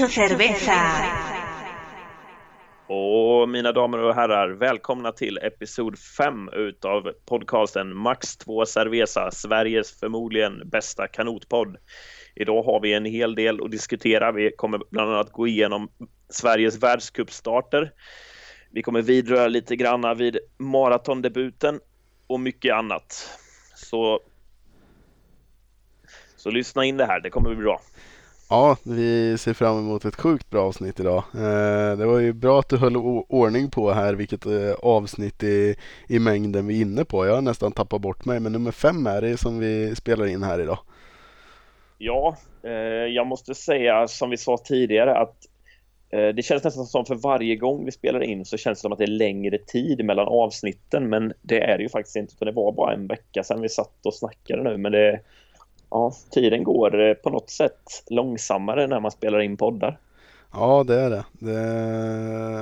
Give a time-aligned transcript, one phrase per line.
[0.00, 0.72] Mucho cerveza.
[2.86, 10.00] Och mina damer och herrar, välkomna till episod 5 utav podcasten Max 2 Cerveza, Sveriges
[10.00, 11.76] förmodligen bästa kanotpodd.
[12.34, 14.32] Idag har vi en hel del att diskutera.
[14.32, 15.88] Vi kommer bland annat gå igenom
[16.28, 17.92] Sveriges världscupstarter.
[18.70, 21.80] Vi kommer vidröra lite granna vid maratondebuten
[22.26, 23.30] och mycket annat.
[23.74, 24.20] Så,
[26.36, 27.80] så lyssna in det här, det kommer bli bra.
[28.48, 31.24] Ja, vi ser fram emot ett sjukt bra avsnitt idag.
[31.34, 32.96] Eh, det var ju bra att du höll
[33.28, 35.76] ordning på här vilket eh, avsnitt i,
[36.08, 37.26] i mängden vi är inne på.
[37.26, 40.42] Jag har nästan tappat bort mig, men nummer fem är det som vi spelar in
[40.42, 40.78] här idag.
[41.98, 42.70] Ja, eh,
[43.14, 45.36] jag måste säga som vi sa tidigare att
[46.10, 48.98] det känns nästan som för varje gång vi spelar in så känns det som att
[48.98, 52.52] det är längre tid mellan avsnitten men det är det ju faktiskt inte utan det
[52.52, 55.20] var bara en vecka sedan vi satt och snackade nu men det,
[55.96, 59.98] ja, tiden går eh, på något sätt långsammare när man spelar in poddar.
[60.52, 61.24] Ja, det är det.
[61.32, 61.52] Det,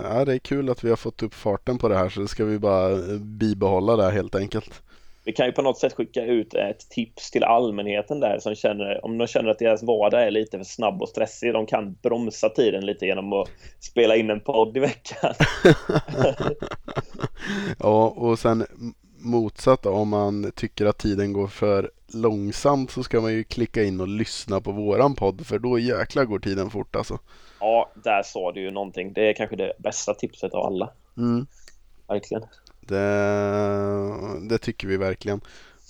[0.09, 2.29] ja, det är kul att vi har fått upp farten på det här så det
[2.29, 4.83] ska vi bara eh, bibehålla det helt enkelt.
[5.25, 9.05] Vi kan ju på något sätt skicka ut ett tips till allmänheten där som känner,
[9.05, 12.49] om de känner att deras vardag är lite för snabb och stressig, de kan bromsa
[12.49, 13.49] tiden lite genom att
[13.81, 15.35] spela in en podd i veckan.
[17.79, 18.67] ja, och sen
[19.25, 23.83] motsatt då, om man tycker att tiden går för långsamt så ska man ju klicka
[23.83, 27.19] in och lyssna på våran podd för då jäklar går tiden fort alltså.
[27.61, 29.13] Ja, där sa du ju någonting.
[29.13, 30.91] Det är kanske det bästa tipset av alla.
[31.17, 31.47] Mm.
[32.09, 32.43] Verkligen.
[32.81, 35.41] Det, det tycker vi verkligen.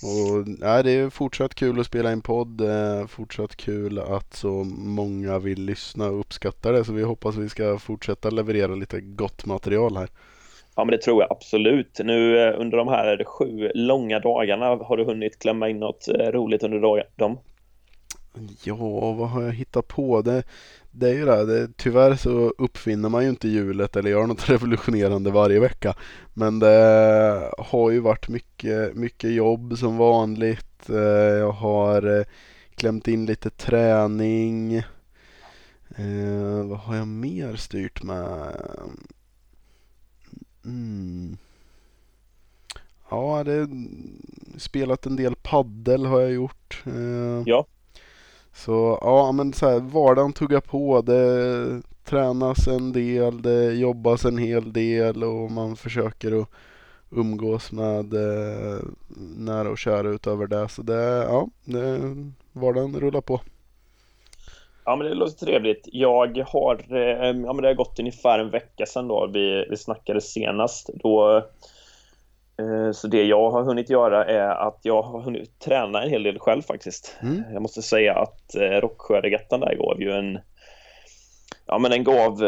[0.02, 2.62] Och, ja, det är fortsatt kul att spela in podd.
[3.08, 6.84] Fortsatt kul att så många vill lyssna och uppskatta det.
[6.84, 10.08] Så vi hoppas vi ska fortsätta leverera lite gott material här.
[10.76, 12.00] Ja, men det tror jag absolut.
[12.04, 16.32] Nu eh, under de här sju långa dagarna, har du hunnit klämma in något eh,
[16.32, 17.38] roligt under dem?
[18.64, 20.22] Ja, vad har jag hittat på?
[20.22, 20.42] Det,
[20.90, 24.48] det är ju det, det, tyvärr så uppfinner man ju inte hjulet eller gör något
[24.50, 25.94] revolutionerande varje vecka.
[26.34, 30.90] Men det har ju varit mycket, mycket jobb som vanligt.
[30.90, 30.96] Eh,
[31.38, 32.24] jag har
[32.74, 34.82] klämt in lite träning.
[36.64, 38.56] Vad har jag mer styrt med?
[40.64, 41.36] Mm.
[43.10, 43.68] Ja, det
[44.58, 46.82] spelat en del paddel har jag gjort.
[46.86, 47.66] Eh, ja.
[48.52, 51.02] Så ja, men så här, vardagen tuggar på.
[51.02, 56.48] Det tränas en del, det jobbas en hel del och man försöker att
[57.10, 58.78] umgås med eh,
[59.36, 60.68] nära och kära utöver det.
[60.68, 62.00] Så det, ja, det,
[62.52, 63.40] vardagen rullar på.
[64.84, 65.88] Ja, men det låter trevligt.
[65.92, 69.76] Jag har, eh, ja men det har gått ungefär en vecka sedan då vi, vi
[69.76, 70.90] snackade senast.
[70.94, 71.36] Då,
[72.58, 76.22] eh, så det jag har hunnit göra är att jag har hunnit träna en hel
[76.22, 77.16] del själv faktiskt.
[77.22, 77.42] Mm.
[77.52, 80.38] Jag måste säga att eh, Rocksjöregattan där gav ju en,
[81.66, 82.42] ja men den gav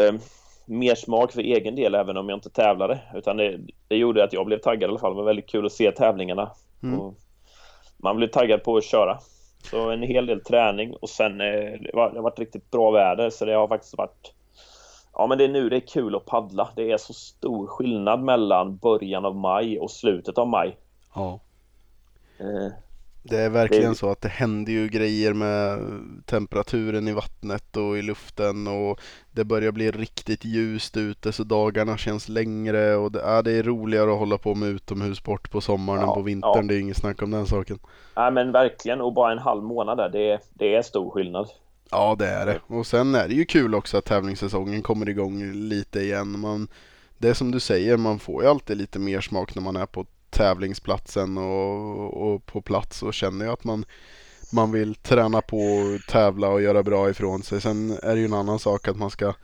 [0.66, 2.98] mer smak för egen del även om jag inte tävlade.
[3.14, 3.58] Utan det,
[3.88, 5.12] det gjorde att jag blev taggad i alla fall.
[5.12, 6.50] Det var väldigt kul att se tävlingarna.
[6.82, 7.14] Mm.
[7.96, 9.18] man blev taggad på att köra.
[9.70, 13.44] Så en hel del träning och sen eh, det, har varit riktigt bra väder så
[13.44, 14.32] det har faktiskt varit
[15.18, 16.68] Ja men det är nu det är kul att paddla.
[16.76, 20.76] Det är så stor skillnad mellan början av maj och slutet av maj.
[21.14, 21.40] Ja.
[23.28, 25.80] Det är verkligen så att det händer ju grejer med
[26.26, 29.00] temperaturen i vattnet och i luften och
[29.32, 33.62] det börjar bli riktigt ljust ute så dagarna känns längre och det, ja, det är
[33.62, 36.52] roligare att hålla på med utomhussport på sommaren ja, än på vintern.
[36.54, 36.62] Ja.
[36.62, 37.78] Det är inget snack om den saken.
[38.16, 41.48] Nej men verkligen och bara en halv månad där, det, det är stor skillnad.
[41.90, 45.52] Ja det är det och sen är det ju kul också att tävlingssäsongen kommer igång
[45.52, 46.38] lite igen.
[46.40, 46.68] Man,
[47.18, 49.86] det är som du säger, man får ju alltid lite mer smak när man är
[49.86, 53.84] på tävlingsplatsen och, och på plats och känner ju att man,
[54.52, 55.58] man vill träna på,
[56.08, 57.60] tävla och göra bra ifrån sig.
[57.60, 59.34] Sen är det ju en annan sak att man ska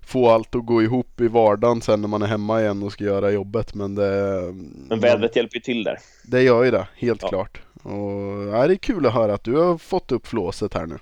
[0.00, 3.04] få allt att gå ihop i vardagen sen när man är hemma igen och ska
[3.04, 3.74] göra jobbet.
[3.74, 4.40] Men, det,
[4.88, 5.98] men vädret hjälper ju till där.
[6.24, 7.28] Det gör ju det, helt ja.
[7.28, 7.62] klart.
[7.82, 10.98] Och, ja, det är kul att höra att du har fått upp flåset här nu.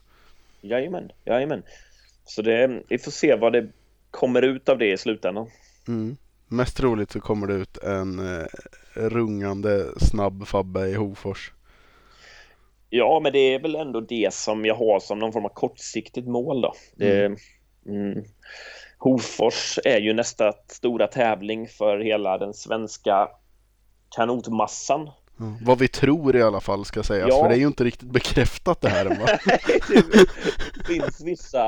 [0.60, 1.62] Jajamän, jajamän.
[2.24, 3.68] Så det, vi får se vad det
[4.10, 5.50] kommer ut av det i slutändan.
[5.88, 6.16] Mm.
[6.52, 8.46] Mest troligt så kommer det ut en eh,
[8.94, 11.52] rungande snabb Fabbe i Hofors.
[12.90, 16.28] Ja, men det är väl ändå det som jag har som någon form av kortsiktigt
[16.28, 16.74] mål då.
[16.96, 17.38] Det, mm.
[17.86, 18.24] Mm,
[18.98, 23.28] Hofors är ju nästa stora tävling för hela den svenska
[24.16, 25.10] kanotmassan.
[25.40, 25.54] Mm.
[25.64, 27.42] Vad vi tror i alla fall ska sägas, ja.
[27.42, 29.04] för det är ju inte riktigt bekräftat det här.
[29.04, 29.38] Va?
[30.74, 31.66] det finns vissa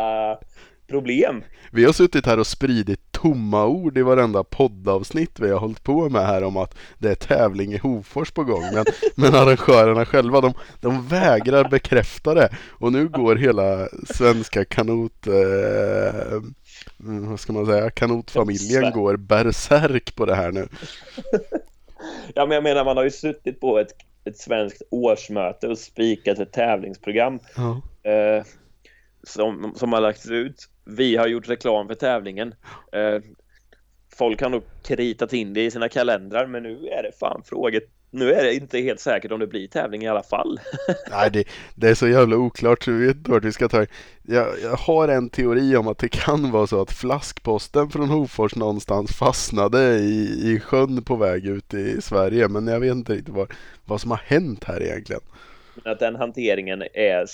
[0.86, 1.44] problem.
[1.72, 6.08] Vi har suttit här och spridit tomma ord i varenda poddavsnitt vi har hållit på
[6.08, 8.62] med här om att det är tävling i Hofors på gång.
[8.74, 8.84] Men,
[9.16, 12.48] men arrangörerna själva, de, de vägrar bekräfta det.
[12.70, 15.26] Och nu går hela svenska kanot...
[15.26, 16.42] Eh,
[16.98, 17.90] vad ska man säga?
[17.90, 20.68] Kanotfamiljen går bärsärk på det här nu.
[22.34, 23.90] ja, men jag menar, man har ju suttit på ett,
[24.24, 27.38] ett svenskt årsmöte och spikat ett tävlingsprogram.
[27.56, 27.82] Ja.
[28.10, 28.44] Eh,
[29.22, 30.68] som, som har lagts ut.
[30.84, 32.54] Vi har gjort reklam för tävlingen.
[32.92, 33.20] Eh,
[34.16, 37.82] folk har nog kritat in det i sina kalendrar men nu är det fan fråget.
[38.10, 40.60] Nu är det inte helt säkert om det blir tävling i alla fall.
[41.10, 41.44] Nej, det,
[41.74, 43.86] det, är så jävla oklart så vi vet inte vart vi ska ta
[44.22, 48.54] jag, jag har en teori om att det kan vara så att flaskposten från Hofors
[48.54, 52.48] någonstans fastnade i, i sjön på väg ut i Sverige.
[52.48, 53.52] Men jag vet inte riktigt vad,
[53.84, 55.22] vad som har hänt här egentligen.
[55.84, 57.26] Att den hanteringen är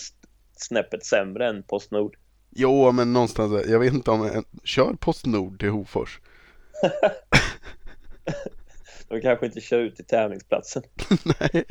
[0.56, 2.16] snäppet sämre än Postnord.
[2.50, 6.20] Jo, men någonstans, jag vet inte om, jag, kör Postnord till Hofors?
[9.08, 10.82] De kanske inte kör ut till tävlingsplatsen.
[11.24, 11.64] Nej.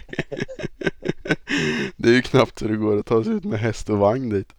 [1.96, 4.30] det är ju knappt så det går att ta sig ut med häst och vagn
[4.30, 4.54] dit.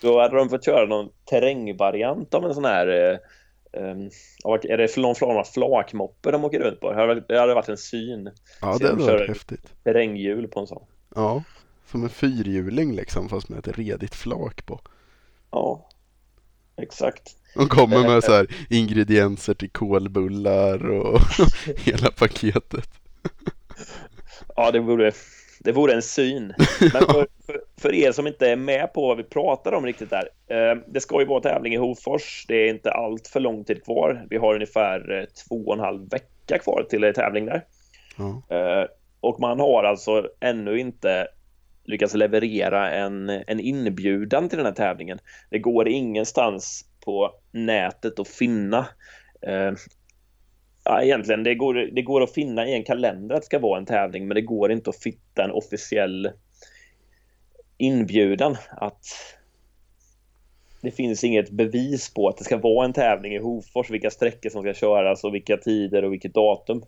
[0.00, 3.18] Då hade de fått köra någon terrängvariant av en sån här
[3.72, 4.10] um,
[4.44, 6.92] är det någon form av flakmoppe de åker runt på?
[7.28, 8.30] Det hade varit en syn.
[8.60, 9.72] Ja, det hade varit häftigt.
[9.84, 10.84] Terränghjul på en sån.
[11.14, 11.42] Ja,
[11.86, 14.80] som en fyrhjuling liksom fast med ett redigt flak på.
[15.54, 15.86] Ja,
[16.76, 17.36] exakt.
[17.54, 21.20] De kommer med så här ingredienser till kolbullar och
[21.76, 22.88] hela paketet.
[24.56, 25.12] Ja, det vore,
[25.60, 26.54] det vore en syn.
[26.80, 30.10] Men för, för, för, er som inte är med på vad vi pratar om riktigt
[30.10, 30.28] där.
[30.48, 32.44] Eh, det ska ju vara tävling i Hofors.
[32.48, 34.26] Det är inte allt för lång tid kvar.
[34.30, 37.64] Vi har ungefär eh, två och en halv vecka kvar till tävling där.
[38.16, 38.56] Ja.
[38.56, 38.86] Eh,
[39.20, 41.28] och man har alltså ännu inte
[41.84, 45.18] lyckas leverera en, en inbjudan till den här tävlingen.
[45.50, 48.86] Det går ingenstans på nätet att finna
[49.42, 49.72] eh,
[50.84, 53.78] ja, egentligen, det går, det går att finna i en kalender att det ska vara
[53.78, 56.30] en tävling men det går inte att hitta en officiell
[57.78, 59.06] inbjudan att
[60.80, 64.50] det finns inget bevis på att det ska vara en tävling i Hofors, vilka sträckor
[64.50, 66.84] som ska köras och vilka tider och vilket datum.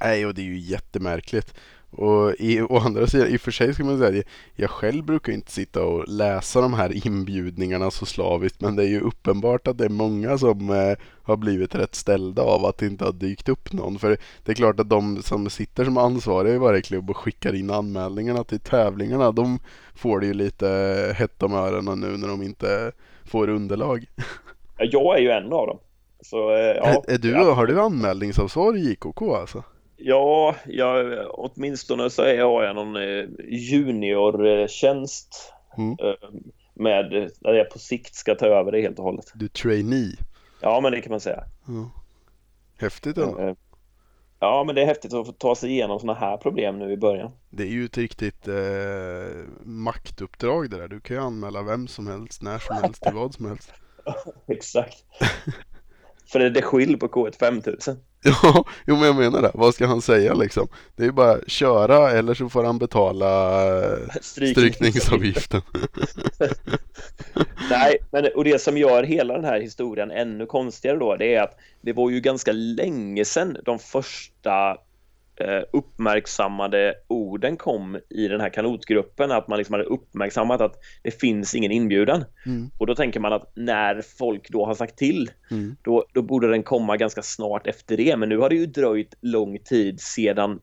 [0.00, 1.54] Nej, och det är ju jättemärkligt.
[1.96, 5.04] Och i, å andra sidan, i och för sig ska man säga att jag själv
[5.04, 9.66] brukar inte sitta och läsa de här inbjudningarna så slaviskt men det är ju uppenbart
[9.66, 13.12] att det är många som eh, har blivit rätt ställda av att det inte har
[13.12, 13.98] dykt upp någon.
[13.98, 17.54] För det är klart att de som sitter som ansvariga i varje klubb och skickar
[17.54, 19.58] in anmälningarna till tävlingarna de
[19.94, 20.66] får det ju lite
[21.16, 22.92] hett om öronen nu när de inte
[23.24, 24.04] får underlag.
[24.78, 25.78] Jag är ju en av dem.
[26.20, 29.62] Så, eh, ja, är, är du, Har du anmälningsansvar i JKK alltså?
[29.96, 35.96] Ja, jag, åtminstone så är jag någon eh, juniortjänst mm.
[36.00, 36.14] Eh,
[36.74, 39.32] med där jag på sikt ska ta över det helt och hållet.
[39.34, 40.16] Du trainee?
[40.60, 41.44] Ja, men det kan man säga.
[41.68, 41.86] Mm.
[42.78, 43.38] Häftigt ändå.
[43.38, 43.54] Eh,
[44.40, 46.96] ja, men det är häftigt att få ta sig igenom sådana här problem nu i
[46.96, 47.30] början.
[47.50, 48.54] Det är ju ett riktigt eh,
[49.62, 50.88] maktuppdrag det där.
[50.88, 53.72] Du kan ju anmäla vem som helst, när som helst, till vad som helst.
[54.46, 55.04] Exakt.
[56.26, 57.96] För det är skill på K1 5000.
[58.42, 59.50] Ja, jo men jag menar det.
[59.54, 60.68] Vad ska han säga liksom?
[60.96, 65.62] Det är ju bara köra eller så får han betala eh, strykningsavgiften.
[67.70, 71.42] Nej, men och det som gör hela den här historien ännu konstigare då, det är
[71.42, 74.76] att det var ju ganska länge sedan de första
[75.72, 81.54] uppmärksammade orden kom i den här kanotgruppen, att man liksom hade uppmärksammat att det finns
[81.54, 82.24] ingen inbjudan.
[82.46, 82.70] Mm.
[82.78, 85.76] Och då tänker man att när folk då har sagt till, mm.
[85.82, 88.16] då, då borde den komma ganska snart efter det.
[88.16, 90.60] Men nu har det ju dröjt lång tid sedan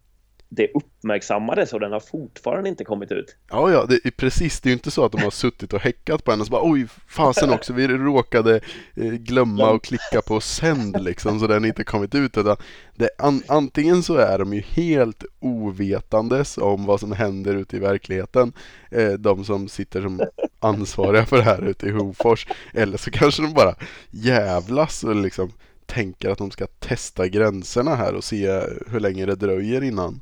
[0.54, 3.36] det uppmärksammades och den har fortfarande inte kommit ut.
[3.50, 4.62] Ja, ja, det är precis.
[4.62, 6.52] Det är ju inte så att de har suttit och häckat på henne och så
[6.52, 8.62] bara oj, fasen också, vi råkade
[8.96, 12.38] eh, glömma och klicka på sänd liksom så den inte kommit ut.
[12.38, 12.58] Utan
[12.96, 17.80] det, an, antingen så är de ju helt ovetandes om vad som händer ute i
[17.80, 18.54] verkligheten,
[18.90, 20.22] eh, de som sitter som
[20.60, 23.76] ansvariga för det här ute i Hofors, eller så kanske de bara
[24.10, 25.52] jävlas och liksom
[25.92, 28.48] tänker att de ska testa gränserna här och se
[28.88, 30.22] hur länge det dröjer innan,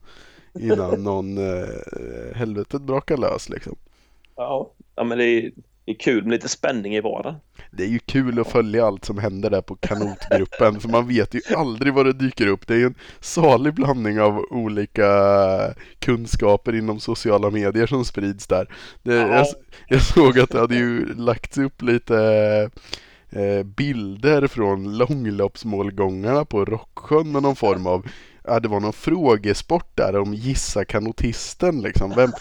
[0.60, 3.76] innan någon eh, helvetet brakar lös liksom.
[4.36, 5.52] Ja, ja men det är,
[5.86, 7.36] det är kul med lite spänning i vardagen.
[7.72, 11.34] Det är ju kul att följa allt som händer där på kanotgruppen för man vet
[11.34, 12.68] ju aldrig vad det dyker upp.
[12.68, 15.10] Det är ju en salig blandning av olika
[16.00, 18.68] kunskaper inom sociala medier som sprids där.
[19.04, 19.46] Det, jag,
[19.88, 22.70] jag såg att det hade ju lagts upp lite
[23.32, 28.08] eh, bilder från långloppsmålgångarna på Rocksjön med någon form av
[28.44, 32.14] Ja, det var någon frågesport där om gissa kanotisten liksom.
[32.16, 32.32] Vem,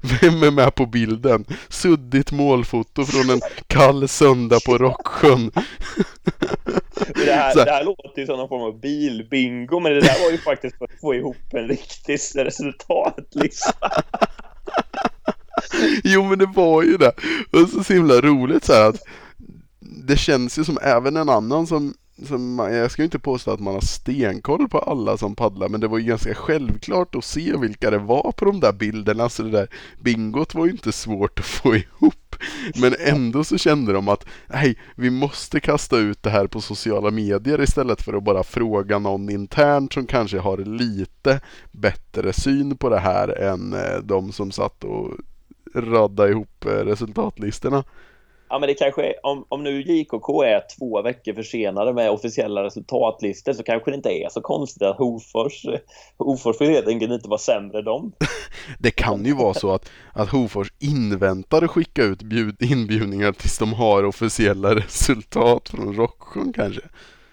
[0.20, 1.44] vem är med på bilden?
[1.68, 5.50] Suddigt målfoto från en kall söndag på Rocksjön.
[7.14, 10.30] det, här, det här låter ju som någon form av bilbingo, men det där var
[10.30, 13.90] ju faktiskt för att få ihop en riktig resultatlista.
[16.04, 17.12] jo men det var ju det.
[17.52, 19.00] Och så, så himla roligt så här att
[19.96, 23.74] det känns ju som även en annan som som, jag ska inte påstå att man
[23.74, 27.90] har stenkoll på alla som paddlar men det var ju ganska självklart att se vilka
[27.90, 29.68] det var på de där bilderna så det där
[30.00, 32.36] bingot var ju inte svårt att få ihop.
[32.80, 37.10] Men ändå så kände de att nej, vi måste kasta ut det här på sociala
[37.10, 41.40] medier istället för att bara fråga någon internt som kanske har lite
[41.72, 45.10] bättre syn på det här än eh, de som satt och
[45.74, 47.84] radda ihop eh, resultatlistorna.
[48.48, 52.62] Ja, men det kanske är, om, om nu JKK är två veckor försenade med officiella
[52.64, 55.66] resultatlistor så kanske det inte är så konstigt att Hofors,
[56.18, 58.12] Hofors får helt enkelt inte vara sämre dem.
[58.78, 63.58] det kan ju vara så att, att Hofors inväntar att skicka ut bjud, inbjudningar tills
[63.58, 66.82] de har officiella resultat från Rocksjön kanske.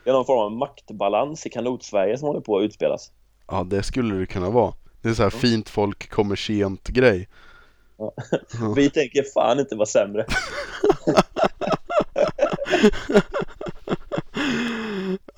[0.03, 3.12] Det är någon form av maktbalans i kanot-Sverige som håller på att utspelas.
[3.48, 4.74] Ja, det skulle det kunna vara.
[5.01, 7.27] Det är så här fint folk kommer sent grej.
[7.97, 8.13] Ja.
[8.75, 10.25] Vi tänker fan inte vara sämre.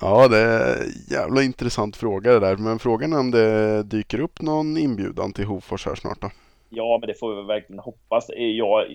[0.00, 2.56] ja, det är en jävla intressant fråga det där.
[2.56, 6.30] Men frågan är om det dyker upp någon inbjudan till Hofors här snart då?
[6.68, 8.26] Ja, men det får vi verkligen hoppas.
[8.36, 8.86] Jag,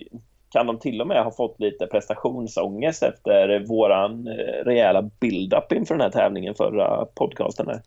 [0.52, 5.94] kan de till och med ha fått lite prestationsångest efter våran eh, rejäla build-up inför
[5.94, 7.82] den här tävlingen förra podcasten här.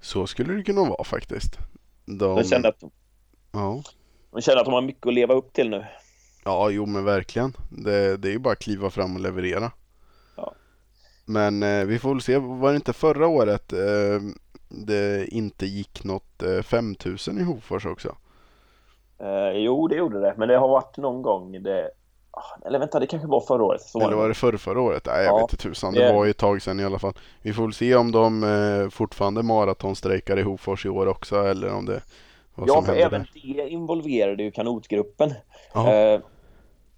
[0.00, 1.58] Så skulle det kunna vara faktiskt.
[2.04, 2.36] De...
[2.36, 2.82] Jag kände att
[3.52, 3.82] ja.
[4.38, 5.84] De känner att de har mycket att leva upp till nu.
[6.44, 7.56] Ja, jo men verkligen.
[7.70, 9.70] Det, det är ju bara att kliva fram och leverera.
[10.36, 10.52] Ja.
[11.24, 12.38] Men eh, vi får väl se.
[12.38, 14.20] Var det inte förra året eh,
[14.68, 18.16] det inte gick något eh, 5000 i Hofors också?
[19.20, 20.34] Eh, jo, det gjorde det.
[20.36, 21.90] Men det har varit någon gång det...
[22.30, 23.82] Ah, eller vänta, det kanske var förra året.
[23.94, 25.06] Eller var det förr, förra året?
[25.06, 25.36] Nej, jag ja.
[25.36, 25.94] vet inte tusan.
[25.94, 27.14] Det var ju ett tag sedan i alla fall.
[27.42, 31.74] Vi får väl se om de eh, fortfarande maratonstrejkar i Hofors i år också eller
[31.74, 32.02] om det
[32.66, 33.54] ja, för även där?
[33.54, 35.30] det involverade ju kanotgruppen.
[35.74, 36.20] Eh,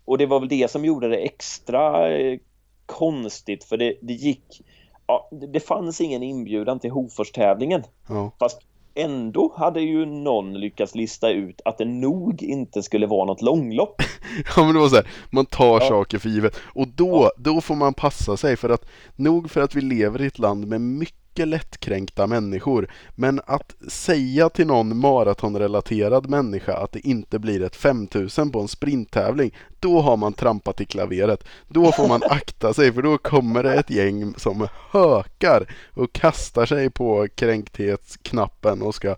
[0.04, 2.38] och det var väl det som gjorde det extra eh,
[2.86, 4.62] konstigt för det, det gick...
[5.06, 7.82] Ja, det, fanns ingen inbjudan till Hofors-tävlingen.
[8.08, 8.30] Ja.
[8.38, 8.60] Fast
[8.94, 14.02] ändå hade ju någon lyckats lista ut att det nog inte skulle vara något långlopp.
[14.56, 15.88] ja men det var så här, man tar ja.
[15.88, 16.56] saker för givet.
[16.74, 18.86] Och då, då får man passa sig för att
[19.16, 22.88] nog för att vi lever i ett land med mycket mycket lättkränkta människor.
[23.14, 28.68] Men att säga till någon maratonrelaterad människa att det inte blir ett 5000 på en
[28.68, 31.44] sprinttävling, då har man trampat i klaveret.
[31.68, 36.66] Då får man akta sig för då kommer det ett gäng som hökar och kastar
[36.66, 39.16] sig på kränktetsknappen och ska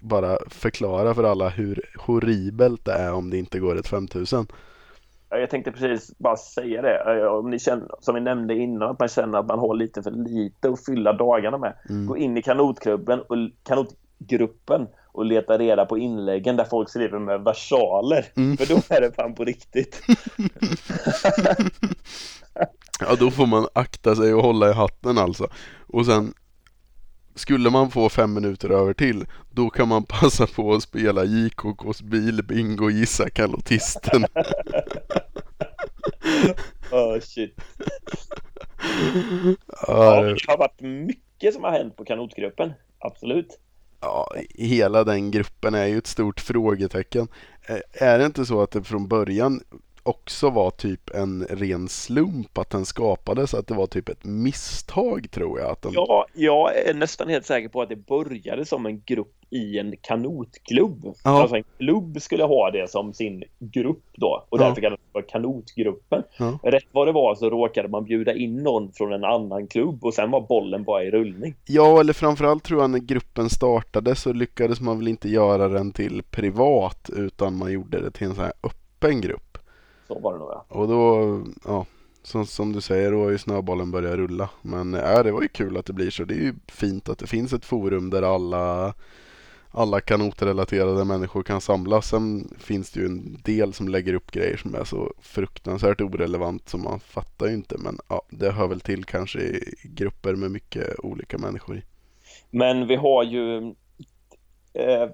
[0.00, 4.46] bara förklara för alla hur horribelt det är om det inte går ett 5000.
[5.40, 7.28] Jag tänkte precis bara säga det.
[7.28, 10.10] Om ni känner, som vi nämnde innan, att man känner att man har lite för
[10.10, 11.74] lite att fylla dagarna med.
[11.88, 12.06] Mm.
[12.06, 17.40] Gå in i kanotklubben och kanotgruppen och leta reda på inläggen där folk skriver med
[17.40, 18.26] versaler.
[18.36, 18.56] Mm.
[18.56, 20.02] För då är det fan på riktigt.
[23.00, 25.48] ja, då får man akta sig och hålla i hatten alltså.
[25.86, 26.34] Och sen
[27.34, 32.02] skulle man få fem minuter över till, då kan man passa på att spela JKKs
[32.02, 34.24] bilbingo gissa kalotisten.
[36.90, 37.56] oh shit.
[39.86, 43.58] Ja, det har varit mycket som har hänt på kanotgruppen, absolut.
[44.00, 47.28] Ja, hela den gruppen är ju ett stort frågetecken.
[47.92, 49.60] Är det inte så att det från början
[50.02, 55.30] också var typ en ren slump att den skapades, att det var typ ett misstag
[55.30, 55.70] tror jag.
[55.70, 55.92] Att den...
[55.94, 59.94] Ja, jag är nästan helt säker på att det började som en grupp i en
[60.00, 61.14] kanotklubb.
[61.24, 61.42] Ja.
[61.42, 64.82] Alltså en klubb skulle ha det som sin grupp då och därför ja.
[64.82, 66.22] kallades det för kanotgruppen.
[66.38, 66.58] Ja.
[66.62, 70.14] Rätt vad det var så råkade man bjuda in någon från en annan klubb och
[70.14, 71.54] sen var bollen bara i rullning.
[71.66, 75.92] Ja, eller framförallt tror jag när gruppen startade så lyckades man väl inte göra den
[75.92, 79.51] till privat utan man gjorde det till en sån här öppen grupp.
[80.12, 80.64] Så var det nog ja.
[80.68, 81.86] Och då, ja,
[82.22, 84.50] som, som du säger, då har ju snöbollen börjat rulla.
[84.62, 86.24] Men ja, det var ju kul att det blir så.
[86.24, 88.94] Det är ju fint att det finns ett forum där alla
[89.74, 92.08] alla kanotrelaterade människor kan samlas.
[92.08, 96.68] Sen finns det ju en del som lägger upp grejer som är så fruktansvärt orelevant
[96.68, 97.78] som man fattar ju inte.
[97.78, 101.82] Men ja, det hör väl till kanske i grupper med mycket olika människor i.
[102.50, 103.74] Men vi har ju
[104.72, 105.08] eh,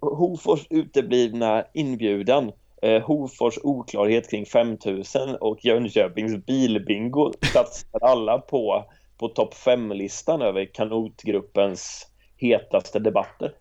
[0.00, 2.52] Hofors uteblivna inbjudan
[2.82, 8.84] eh, Hofors oklarhet kring 5000 och Jönköpings bilbingo satsar alla på,
[9.18, 12.06] på topp 5-listan över kanotgruppens
[12.36, 13.52] hetaste debatter.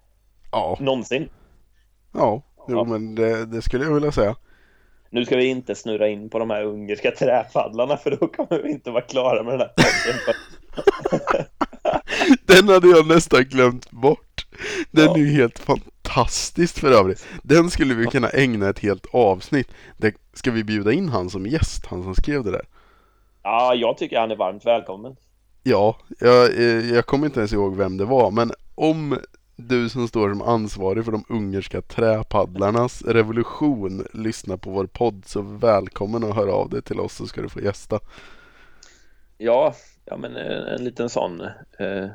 [0.51, 0.77] Ja.
[0.79, 1.29] Någonsin.
[2.13, 2.84] Ja, jo, ja.
[2.84, 4.36] men det, det, skulle jag vilja säga.
[5.10, 8.72] Nu ska vi inte snurra in på de här ungerska träpaddlarna för då kommer vi
[8.72, 10.36] inte vara klara med den här podden.
[12.45, 14.25] Den hade jag nästan glömt bort.
[14.91, 17.25] Den är ju helt fantastisk för övrigt.
[17.43, 19.72] Den skulle vi kunna ägna ett helt avsnitt.
[19.98, 22.65] Det, ska vi bjuda in han som gäst, han som skrev det där?
[23.43, 25.15] Ja, jag tycker han är varmt välkommen.
[25.63, 29.17] Ja, jag, eh, jag kommer inte ens ihåg vem det var, men om
[29.55, 35.41] du som står som ansvarig för de ungerska träpaddlarnas revolution lyssnar på vår podd så
[35.41, 38.00] välkommen att höra av dig till oss så ska du få gästa.
[39.38, 41.41] Ja, ja men en, en liten sån
[41.79, 42.07] eh,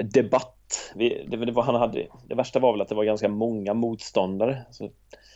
[0.00, 0.57] debatt.
[0.94, 3.74] Vi, det, det, var, han hade, det värsta var väl att det var ganska många
[3.74, 4.62] motståndare.
[4.70, 4.90] Så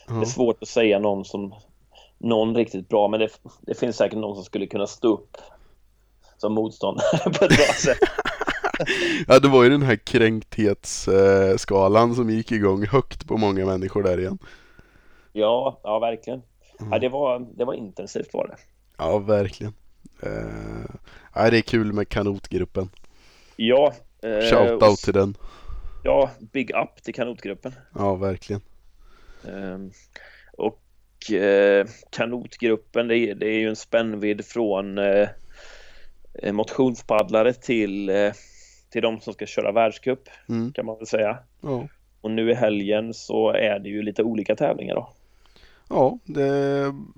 [0.07, 0.15] Ja.
[0.15, 1.55] Det är svårt att säga någon som
[2.19, 3.29] någon riktigt bra, men det,
[3.61, 5.37] det finns säkert någon som skulle kunna stå upp
[6.37, 7.99] som motståndare på ett bra sätt.
[9.29, 14.21] Ja, det var ju den här kränkthetsskalan som gick igång högt på många människor där
[14.21, 14.39] igen.
[15.33, 16.43] Ja, ja verkligen.
[16.81, 16.93] Mm.
[16.93, 18.57] Ja, det, var, det var intensivt var det.
[18.97, 19.73] Ja, verkligen.
[20.27, 20.91] Uh,
[21.35, 22.91] ja, det är kul med kanotgruppen.
[23.57, 25.35] Ja, eh, Shout och- out till den.
[26.05, 27.73] ja, big up till kanotgruppen.
[27.95, 28.62] Ja, verkligen.
[29.49, 29.91] Ehm,
[30.57, 35.29] och eh, kanotgruppen, det är, det är ju en spännvidd från eh,
[36.52, 38.11] motionspaddlare till,
[38.91, 40.73] till de som ska köra världscup Mm.
[40.73, 41.38] kan man väl säga.
[41.61, 41.88] Ja.
[42.21, 45.12] Och nu i helgen så är det ju lite olika tävlingar då.
[45.88, 46.47] ja, det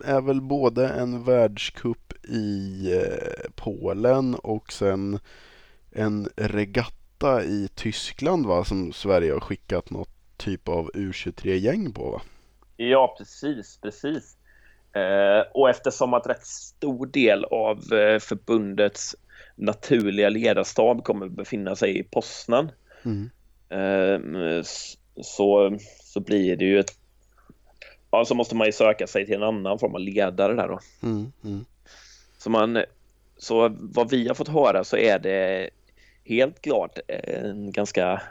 [0.04, 2.88] är väl både en världscup i
[3.56, 5.18] Polen och sen
[5.94, 12.22] en regatta i Tyskland va, som Sverige har skickat något typ av U23-gäng på va?
[12.76, 14.36] Ja, precis, precis.
[14.92, 19.16] Eh, och eftersom att rätt stor del av eh, förbundets
[19.56, 22.70] naturliga ledarstab kommer befinna sig i Poznan
[23.04, 23.30] Mm.
[23.68, 24.62] eh,
[25.22, 26.98] så, så blir det ju ett
[28.10, 30.78] Ja, så måste man ju söka sig till en annan form av ledare där då.
[31.02, 31.32] Mm.
[31.44, 31.64] Mm.
[32.38, 32.84] Så, man,
[33.36, 35.70] så vad vi har fått höra så är det
[36.24, 38.22] helt klart en ganska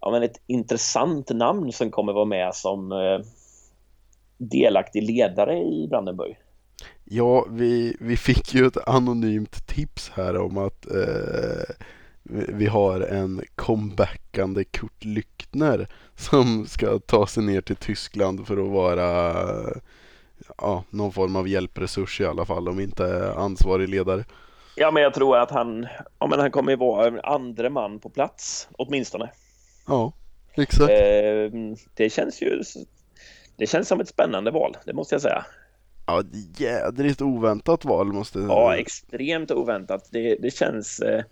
[0.00, 3.20] ja, men ett intressant namn som kommer vara med som eh,
[4.38, 6.38] delaktig ledare i Brandenburg.
[7.04, 11.74] Ja, vi, vi fick ju ett anonymt tips här om att eh,
[12.22, 18.56] vi vi har en comebackande Kurt Lyckner som ska ta sig ner till Tyskland för
[18.56, 19.34] att vara
[20.58, 24.24] ja, någon form av hjälpresurs i alla fall, om inte ansvarig ledare.
[24.76, 25.86] Ja, men jag tror att han,
[26.18, 29.30] ja, men han kommer ju vara en andre man på plats åtminstone.
[29.86, 30.12] Ja,
[30.54, 30.90] exakt.
[30.90, 31.50] Eh,
[31.94, 32.62] det känns ju
[33.56, 35.44] det känns som ett spännande val, det måste jag säga.
[36.06, 36.22] Ja,
[36.56, 40.08] jädrigt oväntat val måste Ja, extremt oväntat.
[40.12, 41.24] Det, det känns eh,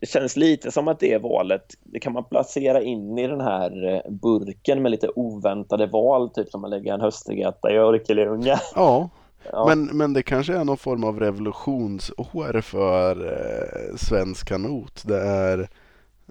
[0.00, 3.94] det känns lite som att det valet, det kan man placera in i den här
[3.94, 8.60] eh, burken med lite oväntade val, typ som att lägga en höstregatta i Örkelljunga.
[8.74, 9.10] Ja,
[9.52, 9.66] Ja.
[9.68, 15.02] Men, men det kanske är någon form av revolutionsår för eh, svensk kanot.
[15.06, 15.68] Det är,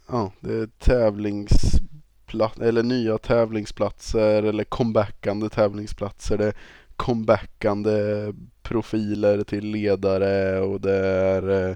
[0.08, 6.38] ja, det är tävlingsplatt, eller nya tävlingsplatser eller comebackande tävlingsplatser.
[6.38, 6.56] Det är
[6.95, 11.75] comebackande profiler till ledare och det är eh,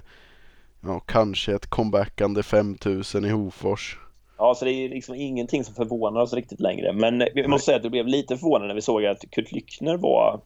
[0.80, 3.98] ja, kanske ett comebackande 5000 i Hofors.
[4.38, 6.92] Ja, så det är liksom ingenting som förvånar oss riktigt längre.
[6.92, 9.96] Men vi måste säga att det blev lite förvånande när vi såg att Kurt Lyckner
[9.96, 10.40] var,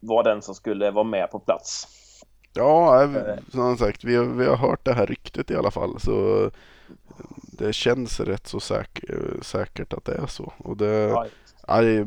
[0.00, 1.88] var den som skulle vara med på plats.
[2.54, 3.36] Ja, eh, Eh.
[3.52, 6.00] som sagt, vi har, vi har hört det här ryktet i alla fall.
[6.00, 6.50] Så
[7.52, 10.52] det känns rätt så säk, eh, säkert att det är så.
[10.58, 11.14] Och det,
[11.66, 12.06] Ja, det,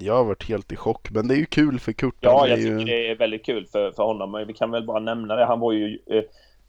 [0.00, 1.10] jag har varit helt i chock.
[1.10, 2.14] Men det är ju kul för Kurt.
[2.20, 4.30] ja jag ju, tycker det är väldigt kul för, för honom.
[4.30, 5.44] Men vi kan väl bara nämna det.
[5.44, 6.22] Han var ju eh,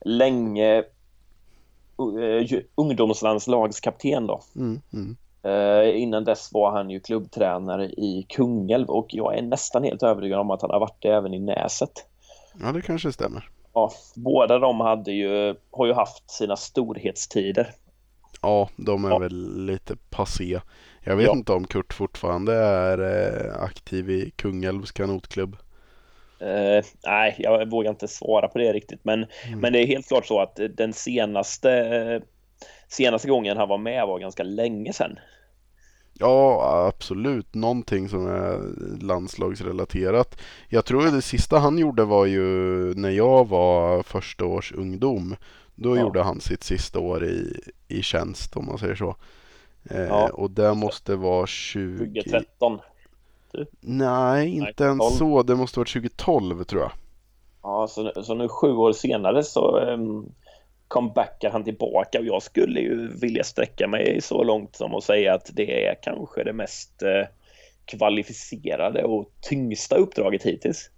[0.06, 0.78] länge
[1.98, 4.42] eh, ungdomslandslagskapten då.
[4.56, 5.18] mm, mm.
[5.46, 10.40] Eh, innan dess var han ju klubbtränare i Kungälv och jag är nästan helt övertygad
[10.40, 11.92] om att han har varit det även i Näset.
[12.62, 13.50] Ja, det kanske stämmer.
[13.74, 17.70] Ja, båda de hade ju, har ju haft sina storhetstider.
[18.42, 19.18] Ja, de är Ja.
[19.18, 20.60] väl lite passé.
[21.04, 21.32] Jag vet Ja.
[21.34, 25.58] inte om Kurt fortfarande är eh, aktiv i Kungälvs kanotklubb.
[26.40, 29.60] Eh, nej, jag vågar inte svara på det riktigt, men, Mm.
[29.60, 32.22] men det är helt klart så att den senaste, eh,
[32.88, 35.20] senaste gången han var med var ganska länge sedan.
[36.20, 37.54] Ja, absolut.
[37.56, 38.60] Någonting som är
[39.04, 40.38] landslagsrelaterat.
[40.70, 42.42] Jag tror det sista han gjorde var ju
[42.96, 45.36] när jag var första års ungdom.
[45.76, 46.02] Då Ja.
[46.02, 49.16] gjorde han sitt sista år i, i tjänst om man säger så.
[49.90, 50.30] Eh, Ja.
[50.34, 51.98] Och det måste vara 20...
[52.22, 52.80] 2013.
[53.82, 55.12] Nej, inte ens 12.
[55.12, 55.44] så.
[55.44, 56.92] Det måste vara 2012 tror jag.
[57.64, 60.32] Ja, så, nu- så nu sju år senare så um,
[60.96, 65.34] comebackar han tillbaka och jag skulle ju vilja sträcka mig så långt som att säga
[65.34, 67.28] att det är kanske det mest eh,
[67.86, 70.90] kvalificerade och tyngsta uppdraget hittills.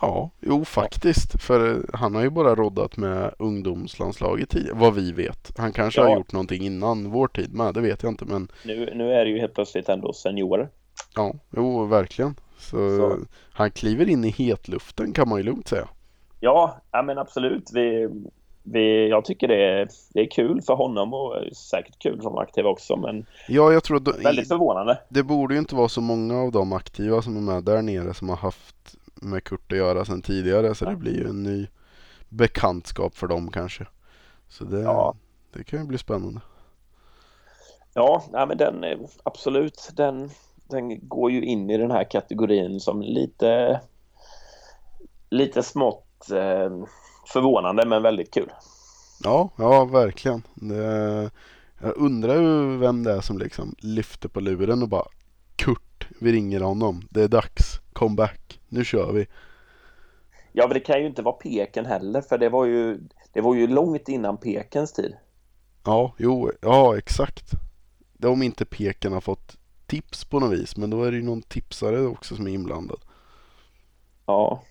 [0.00, 1.42] Ja, jo faktiskt.
[1.42, 5.58] För han har ju bara roddat med ungdomslandslaget tidigare, vad vi vet.
[5.58, 6.08] Han kanske Ja.
[6.08, 8.24] har gjort någonting innan vår tid med, det vet jag inte.
[8.24, 10.68] Men Nu, nu är det ju helt plötsligt ändå seniorer.
[11.16, 12.34] ja, jo verkligen.
[12.58, 13.18] Så, Så.
[13.52, 15.88] han kliver in i hetluften kan man ju lugnt säga.
[16.40, 17.70] Ja, ja men absolut.
[17.74, 18.08] Vi,
[18.72, 22.66] vi, jag tycker det är, det är kul för honom och säkert kul som aktiv
[22.66, 22.96] också.
[22.96, 24.98] Men Ja, jag tror att väldigt förvånande.
[25.08, 28.14] det borde ju inte vara så många av de aktiva som är med där nere
[28.14, 30.74] som har haft med Kurt att göra sedan tidigare.
[30.74, 31.00] Så det Nej.
[31.00, 31.66] blir ju en ny
[32.28, 33.86] bekantskap för dem kanske.
[34.48, 35.14] Så det, Ja.
[35.52, 36.40] det kan ju bli spännande.
[37.94, 39.90] Ja, nej, men den är- absolut.
[39.96, 40.30] Den,
[40.68, 43.80] den går ju in i den här kategorin som lite
[45.30, 46.70] lite smått eh,
[47.26, 48.52] förvånande men väldigt kul.
[49.22, 50.42] Ja, ja verkligen.
[50.54, 51.30] Det,
[51.80, 55.06] jag undrar ju vem det är som liksom lyfter på luren och bara
[55.56, 57.02] Kurt, vi ringer honom.
[57.10, 57.80] Det är dags.
[57.92, 58.60] Comeback.
[58.68, 59.26] Nu kör vi.
[60.52, 63.00] Ja, men det kan ju inte vara Peken heller för det var ju,
[63.32, 65.16] det var ju långt innan Pekens tid.
[65.84, 67.50] Ja, jo, ja exakt.
[68.12, 70.76] Det om inte Peken har fått tips på något vis.
[70.76, 73.00] Men då är det ju någon tipsare också som är inblandad.
[74.26, 74.62] Ja.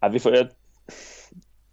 [0.00, 0.50] ja vi får,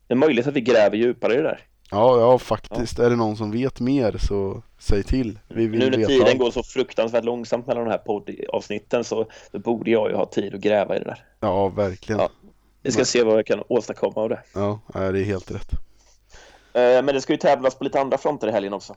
[0.07, 1.59] det är möjligt att vi gräver djupare i det där.
[1.91, 2.99] Ja, ja faktiskt.
[2.99, 5.39] Är det någon som vet mer så säg till.
[5.47, 9.25] Vi vill Nu när veta tiden går så fruktansvärt långsamt mellan de här poddavsnitten så
[9.51, 11.25] borde jag ju ha tid att gräva i det där.
[11.39, 12.21] Ja, verkligen.
[12.21, 12.29] Ja.
[12.81, 13.05] Vi ska Nej.
[13.05, 14.39] se vad jag kan åstadkomma av det.
[14.53, 15.71] Ja, ja, det är helt rätt.
[16.73, 18.95] Eh, Men det ska ju tävlas på lite andra fronter i helgen också.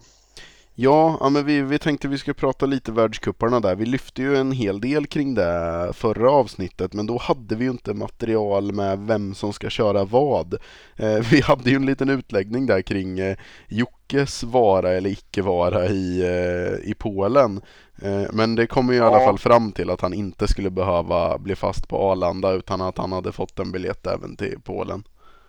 [0.79, 3.77] Ja, ja men vi, vi tänkte vi skulle prata lite världscuparna där.
[3.77, 7.71] Vi lyfte ju en hel del kring det förra avsnittet men då hade vi ju
[7.71, 10.55] inte material med vem som ska köra vad.
[10.97, 13.37] Eh, vi hade ju en liten utläggning där kring eh,
[13.69, 17.61] Jockes vara eller icke vara i, eh, i Polen.
[18.03, 21.39] Eh, men det kom ju i alla fall fram till att han inte skulle behöva
[21.39, 25.05] bli fast på Arlanda utan att han hade fått en biljett även till Polen.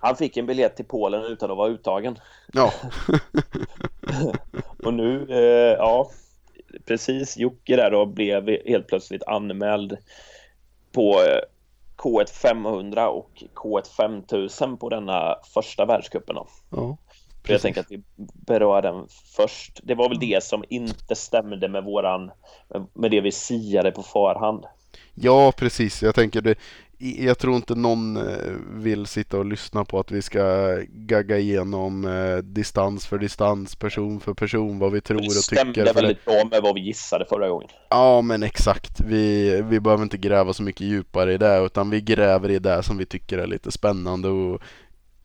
[0.08, 2.20] Han fick en biljett till Polen utan att vara uttagen.
[2.54, 2.74] Ja,
[4.84, 6.10] Och nu, eh, ja,
[6.86, 9.98] precis Jocke där då blev helt plötsligt anmäld
[10.92, 11.40] på eh,
[11.98, 16.36] K1 500 och K1 5000 på denna första världscupen.
[16.36, 16.48] då.
[16.70, 16.98] ja.
[17.50, 18.02] Jag tänker att vi
[18.46, 19.80] berör den först.
[19.84, 22.32] Det var väl det som inte stämde med våran,
[22.70, 24.66] med- med det vi siade på förhand.
[25.14, 26.04] Ja, precis.
[26.04, 26.56] Jag tänker det.
[27.00, 32.06] Jag tror inte någon eh, vill sitta och lyssna på att vi ska gagga igenom
[32.06, 35.86] eh, distans för distans, person för person, vad vi tror och stämde tycker.
[35.86, 37.70] Det, väldigt bra med vad vi gissade förra gången.
[37.90, 39.00] ja, men exakt.
[39.00, 42.84] Vi, vi behöver inte gräva så mycket djupare i det, utan vi gräver i det
[42.84, 44.62] som vi tycker är lite spännande och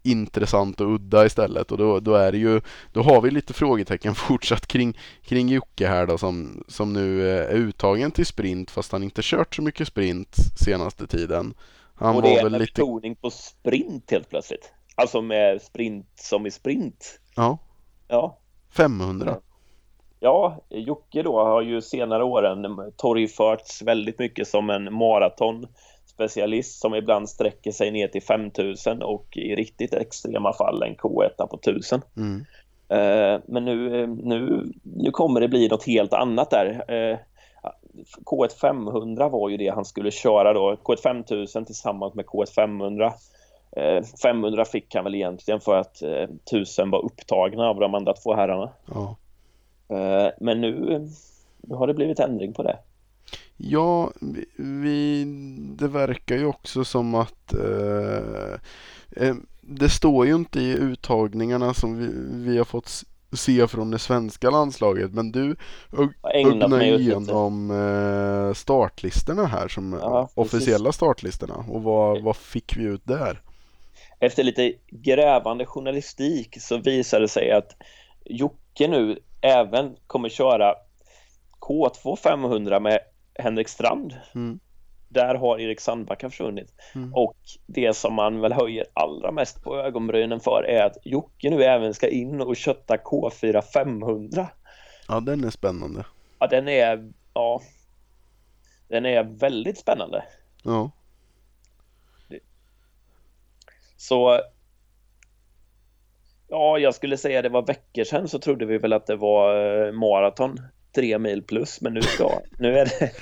[0.02, 1.72] intressant och udda istället.
[1.72, 2.60] Och då, då är det ju,
[2.92, 7.50] då har vi lite frågetecken fortsatt kring, kring Jocke här då som, som nu eh,
[7.50, 11.54] är uttagen till sprint fast han inte kört så mycket sprint senaste tiden.
[11.94, 14.72] Han och det var är med lite, betoning på sprint helt plötsligt.
[14.94, 17.20] Alltså med sprint som i sprint.
[17.36, 17.58] ja,
[18.08, 18.38] Ja,
[18.76, 19.36] 500.
[20.20, 24.92] Ja, Jocke då har ju senare åren torgförts väldigt mycket som en
[26.22, 31.46] maratonspecialist som ibland sträcker sig ner till 5000 och i riktigt extrema fall en K1
[31.50, 32.02] på 1000.
[32.16, 32.44] Mm.
[32.88, 36.84] Eh, Men nu, nu, nu kommer det bli något helt annat där.
[36.88, 37.18] Eh,
[38.24, 40.76] K1 500 var ju det han skulle köra då.
[40.84, 43.12] K1 5000 tillsammans med K1 500.
[43.76, 48.12] Eh, 500 fick han väl egentligen för att eh, 1000 var upptagna av de andra
[48.12, 48.70] två herrarna.
[48.86, 49.16] Ja.
[49.96, 51.08] Eh, Men nu,
[51.60, 52.78] nu har det blivit ändring på det.
[53.64, 55.24] Ja, vi, vi,
[55.78, 58.52] det verkar ju också som att eh,
[59.16, 62.08] eh, det står ju inte i uttagningarna som vi,
[62.50, 65.56] vi har fått se från det svenska landslaget men du
[66.80, 67.02] lite.
[67.02, 73.40] igenom eh, startlistorna här som Ja, officiella startlistorna och vad, vad fick vi ut där?
[74.20, 77.76] Efter lite grävande journalistik så visade det sig att
[78.24, 80.74] Jocke nu även kommer köra
[81.60, 82.98] K2 500 med
[83.34, 84.16] Henrik Strand.
[84.34, 84.60] Mm.
[85.08, 86.74] Där har Erik Sandbacka försvunnit.
[86.94, 87.14] Mm.
[87.14, 91.64] Och det som man väl höjer allra mest på ögonbrynen för är att Jocke nu
[91.64, 94.48] även ska in och kötta K4 500.
[95.08, 96.04] Ja, den är spännande.
[96.38, 97.60] Ja, den är, ja,
[98.88, 100.24] den är väldigt spännande.
[100.62, 100.90] Ja,
[103.96, 104.40] Så
[106.48, 109.56] ja, jag skulle säga det var veckor sedan så trodde vi väl att det var
[109.86, 110.60] eh, maraton
[110.94, 113.12] tre mil plus, men nu ska nu är det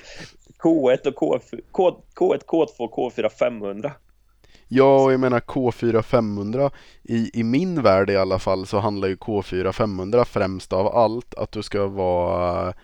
[0.58, 3.92] K1 och K4, K, K1, K2, K4 500.
[4.68, 6.70] Ja, och jag menar K4 500
[7.02, 11.34] i, i min värld i alla fall så handlar ju K4 500 främst av allt
[11.34, 12.74] att du ska vara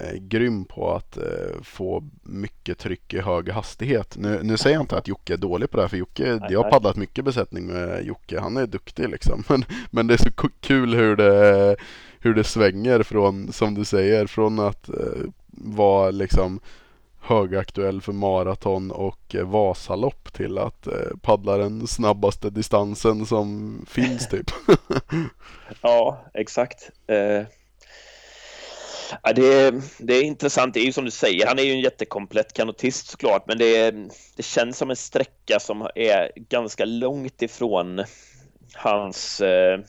[0.00, 4.16] eh, grym på att eh, få mycket tryck i hög hastighet.
[4.18, 6.52] Nu, nu säger jag inte att Jocke är dålig på det här för Jocke, Nej,
[6.52, 9.44] jag har paddlat mycket besättning med Jocke, han är duktig liksom.
[9.48, 11.76] Men, men det är så ku- kul hur det,
[12.20, 14.94] hur det svänger från, som du säger, från att eh,
[15.50, 16.60] vara liksom
[17.20, 20.88] högaktuell för maraton och Vasalopp till att
[21.22, 24.50] paddla den snabbaste distansen som finns typ.
[25.82, 26.90] Ja, exakt.
[27.06, 27.46] Eh,
[29.22, 30.74] ja, det, är, det är intressant.
[30.74, 33.76] Det är ju som du säger, han är ju en jättekomplett kanotist såklart, men det,
[33.76, 38.04] är, det känns som en sträcka som är ganska långt ifrån
[38.74, 39.80] hans eh,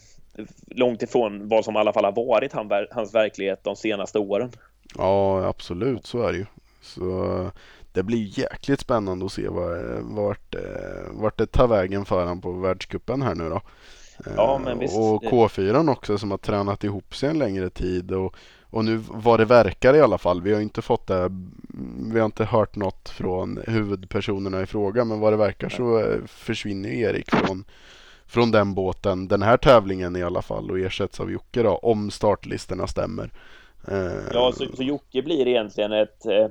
[0.67, 4.51] långt ifrån vad som i alla fall har varit han, hans verklighet de senaste åren.
[4.97, 6.45] Ja, absolut, så är det ju.
[6.81, 7.51] Så
[7.91, 12.41] det blir jäkligt spännande att se var, vart, eh, vart det tar vägen för han
[12.41, 13.61] på världscupen här nu då.
[14.35, 14.97] Ja, Eh, men visst.
[14.97, 18.35] Och K4 också som har tränat ihop sig en längre tid och,
[18.73, 20.41] och nu vad det verkar i alla fall.
[20.41, 21.29] Vi har inte fått det,
[22.11, 26.25] vi har inte hört något från huvudpersonerna i fråga men vad det verkar så eh,
[26.25, 27.63] försvinner Erik från
[28.25, 32.11] från den båten den här tävlingen i alla fall och ersätts av Jocke då om
[32.11, 33.31] startlistorna stämmer.
[33.87, 36.47] Eh, Ja, så, så Jocke blir egentligen ett eh,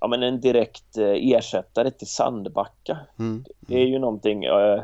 [0.00, 2.98] ja, men en direkt ersättare till Sandbacka.
[3.18, 4.82] mm, Det är ju någonting, eh,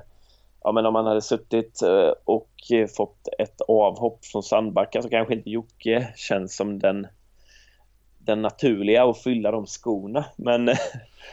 [0.62, 5.08] ja men om man hade suttit eh, och eh, fått ett avhopp från Sandbacka så
[5.08, 7.06] kanske inte Jocke känns som den,
[8.18, 10.24] den naturliga att fylla de skorna.
[10.36, 10.64] Men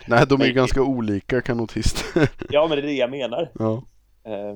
[0.07, 2.29] Nej, de är ju ganska olika kanotister.
[2.49, 3.51] ja, men det är det jag menar.
[3.59, 3.83] ja.
[4.23, 4.55] Eh,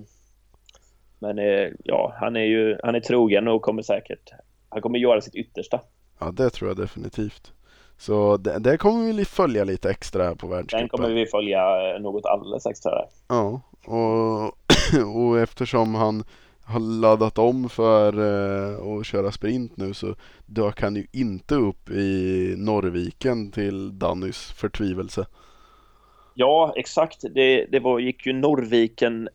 [1.19, 4.31] Men eh, ja, han är ju han är trogen och kommer säkert,
[4.69, 5.81] han kommer göra sitt yttersta.
[6.19, 7.53] ja, det tror jag definitivt.
[8.01, 10.89] Så det, det kommer vi följa lite extra här på världscupen.
[10.89, 13.05] kommer vi följa eh, något alldeles extra där.
[13.27, 14.57] Ja, och,
[15.15, 16.23] och eftersom han
[16.63, 21.89] har laddat om för eh, att köra sprint nu så dök han ju inte upp
[21.89, 25.25] i Norrviken till Dannys förtvivelse.
[26.33, 27.21] Ja, exakt.
[27.35, 29.29] Det, det var, gick ju Norrviken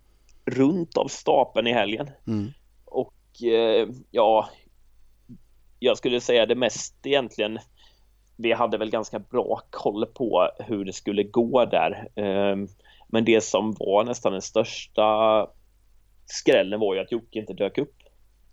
[0.44, 2.11] runt av stapeln i helgen.
[2.26, 2.46] Mm.
[2.85, 4.48] Och eh, ja,
[5.79, 7.59] jag skulle säga det mest egentligen.
[8.37, 12.09] Vi hade väl ganska bra koll på hur det skulle gå där.
[12.14, 12.57] Eh,
[13.09, 15.46] men det som var nästan den största
[16.27, 17.94] skrällen var ju att Jocke inte dök upp.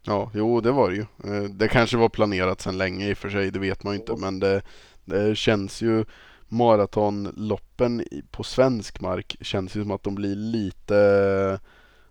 [0.05, 1.01] Ja, jo det var det ju.
[1.01, 3.99] Eh, Det kanske var planerat sedan länge i och för sig, det vet man ju
[3.99, 4.15] inte.
[4.15, 4.61] Men det,
[5.05, 6.05] det känns ju,
[6.47, 11.59] maratonloppen på svensk mark känns ju som att de blir lite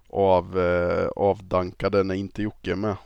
[0.08, 2.96] av, eh, avdankade när inte Jocke är med.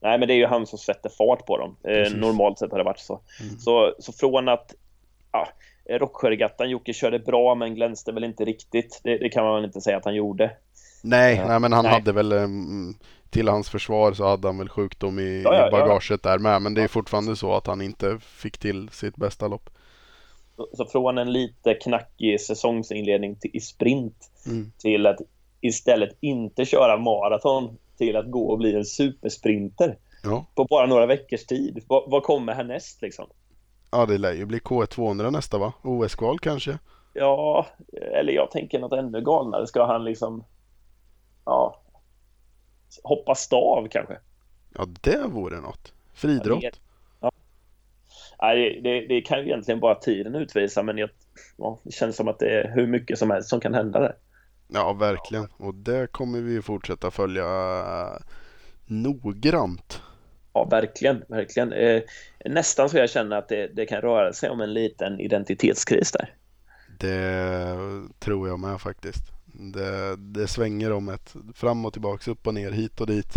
[0.00, 1.76] Nej, men det är ju han som sätter fart på dem.
[1.84, 3.20] Eh, normalt sett har det varit så.
[3.40, 3.58] Mm.
[3.58, 4.74] Så, så från att
[5.32, 5.48] ja,
[5.90, 9.00] Rocksjöregattan, Jocke körde bra men glänste väl inte riktigt.
[9.04, 10.50] Det, det kan man väl inte säga att han gjorde.
[11.02, 11.48] Nej, Ja.
[11.48, 11.92] nej men han Nej.
[11.94, 12.94] hade väl em,
[13.30, 16.62] till hans försvar så hade han väl sjukdom i, Ja, ja, i bagaget där med.
[16.62, 16.88] Men det är Ja.
[16.88, 19.70] fortfarande så att han inte fick till sitt bästa lopp.
[20.56, 24.72] Så, så från en lite knackig säsongsinledning till, i sprint Mm.
[24.78, 25.18] till att
[25.60, 30.44] istället inte köra maraton till att gå och bli en supersprinter Ja.
[30.54, 31.84] på bara några veckors tid.
[31.88, 33.26] Vad, vad kommer härnäst liksom?
[33.90, 35.72] ja, det lär ju bli K200 nästa va?
[35.82, 36.78] OS-kval kanske?
[37.12, 37.66] Ja,
[38.12, 39.66] eller jag tänker något ännu galnare.
[39.66, 40.44] Ska han liksom
[41.44, 41.80] ja,
[43.02, 44.18] hoppa stav kanske?
[44.74, 45.92] Ja, det vore något.
[46.14, 46.62] Friidrott.
[46.62, 46.70] Ja,
[47.20, 47.30] Ja.
[48.42, 51.10] Nej, det, det kan ju egentligen bara tiden utvisa men jag,
[51.56, 54.14] ja, det känns som att det är hur mycket som helst som kan hända där.
[54.72, 55.48] Ja, verkligen.
[55.56, 58.22] Och det kommer vi fortsätta följa eh,
[58.86, 60.02] noggrant.
[60.52, 61.72] Ja, verkligen, verkligen.
[61.72, 62.02] Eh,
[62.44, 66.34] nästan så jag känner att det, det kan röra sig om en liten identitetskris där.
[66.98, 67.76] Det
[68.18, 69.22] tror jag med faktiskt.
[69.74, 73.34] Det, det svänger om ett fram och tillbaks, upp och ner, hit och dit.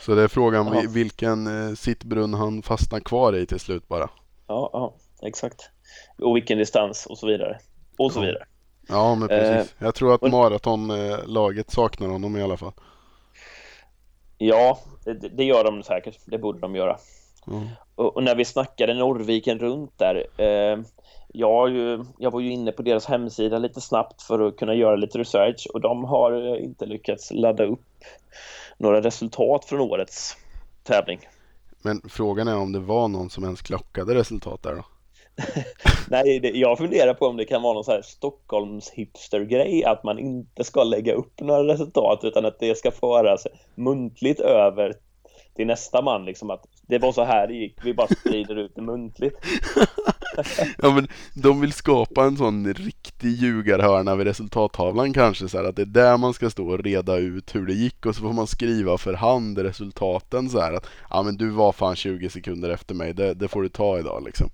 [0.00, 0.80] Så det är frågan Ja.
[0.80, 4.10] vi- vilken eh, sittbrunn han fastnar kvar i till slut bara.
[4.46, 4.96] Ja, ja,
[5.28, 5.70] exakt.
[6.18, 7.58] Och vilken distans och så vidare.
[7.98, 8.22] Och så Ja.
[8.26, 8.44] vidare.
[8.92, 9.74] Ja, men precis.
[9.78, 12.72] Jag tror att maratonlaget saknar honom i alla fall.
[14.38, 16.18] Ja, det, det gör de säkert.
[16.24, 16.96] Det borde de göra.
[17.46, 17.62] Ja.
[17.94, 20.26] Och, och när vi snackade Norrviken runt där.
[20.36, 20.78] Eh,
[21.34, 24.96] jag, ju, jag var ju inne på deras hemsida lite snabbt för att kunna göra
[24.96, 28.04] lite research och de har eh, inte lyckats ladda upp
[28.78, 30.36] några resultat från årets
[30.82, 31.20] tävling.
[31.82, 34.84] Men frågan är om det var någon som ens klockade resultat där då?
[36.08, 40.04] Nej, det, jag funderar på om det kan vara någon så här Stockholms hipster-grej att
[40.04, 44.94] man inte ska lägga upp några resultat utan att det ska föras muntligt över
[45.56, 48.72] till nästa man liksom att det var så här det gick, vi bara sprider ut
[48.74, 49.36] det muntligt.
[50.78, 55.76] ja men de vill skapa en sån riktig ljugarhörna vid resultattavlan kanske så här, att
[55.76, 58.32] det är där man ska stå och reda ut hur det gick och så får
[58.32, 62.70] man skriva för hand resultaten så här att ja men du var fan 20 sekunder
[62.70, 64.50] efter mig, det, det får du ta idag liksom.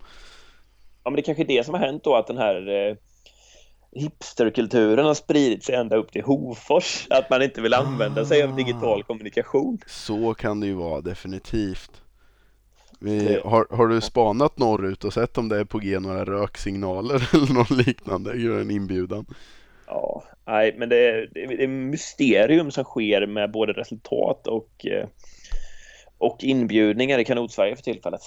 [1.08, 2.96] Ja men det är kanske är det som har hänt då att den här eh,
[3.92, 8.56] hipsterkulturen har spridit sig ända upp till Hofors, att man inte vill använda sig av
[8.56, 9.78] digital kommunikation.
[9.86, 11.90] Så kan det ju vara definitivt.
[13.00, 17.28] Vi, har, har du spanat norrut och sett om det är på G några röksignaler
[17.34, 18.36] eller något liknande?
[18.36, 19.26] Gör en inbjudan.
[19.86, 25.08] Ja, nej, men det är, det är mysterium som sker med både resultat och, eh,
[26.18, 28.22] och inbjudningar i Kanot-Sverige för tillfället.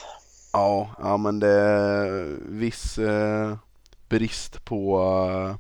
[0.54, 3.56] Ja, ja men det är viss eh,
[4.10, 5.56] brist på eh,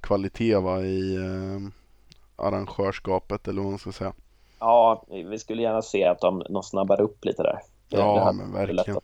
[0.00, 1.60] kvalitet va, i eh,
[2.36, 4.12] arrangörskapet eller vad man ska säga.
[4.58, 7.60] Ja, vi skulle gärna se att de, de snabbar upp lite där.
[7.88, 9.00] Ja, det men verkligen.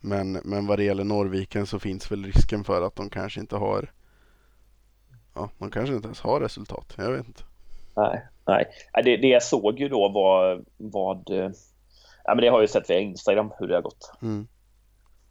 [0.00, 3.56] Men, men vad det gäller Norrviken så finns väl risken för att de kanske inte
[3.56, 3.90] har
[5.38, 6.94] Ja, de kanske inte ens har resultat.
[6.96, 7.42] Jag vet inte.
[7.94, 8.66] Nej, nej.
[9.04, 11.30] Det, det jag såg ju då var vad
[12.28, 14.12] Ja, men det har jag ju sett via Instagram hur det har gått.
[14.22, 14.48] Mm.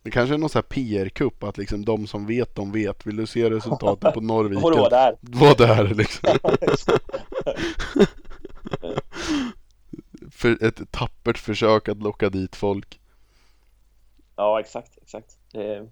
[0.03, 3.07] Det kanske är någon sån här PR-kupp att liksom de som vet, de vet.
[3.07, 4.61] Vill du se resultatet på Norrviken?
[4.61, 5.17] Får du vara där?
[5.21, 6.29] Var där liksom.
[10.31, 12.99] för ett tappert försök att locka dit folk.
[14.35, 15.37] Ja, exakt, exakt.
[15.51, 15.89] Det,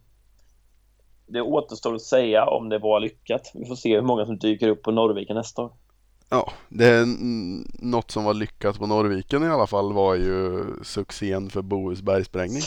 [1.28, 3.52] det återstår att säga om det var lyckat.
[3.54, 5.74] Vi får se hur många som dyker upp på Norrviken nästa år.
[6.30, 7.06] Ja, det är
[7.86, 12.62] något som var lyckat på Norrviken i alla fall var ju succén för Bohus bergsprängning.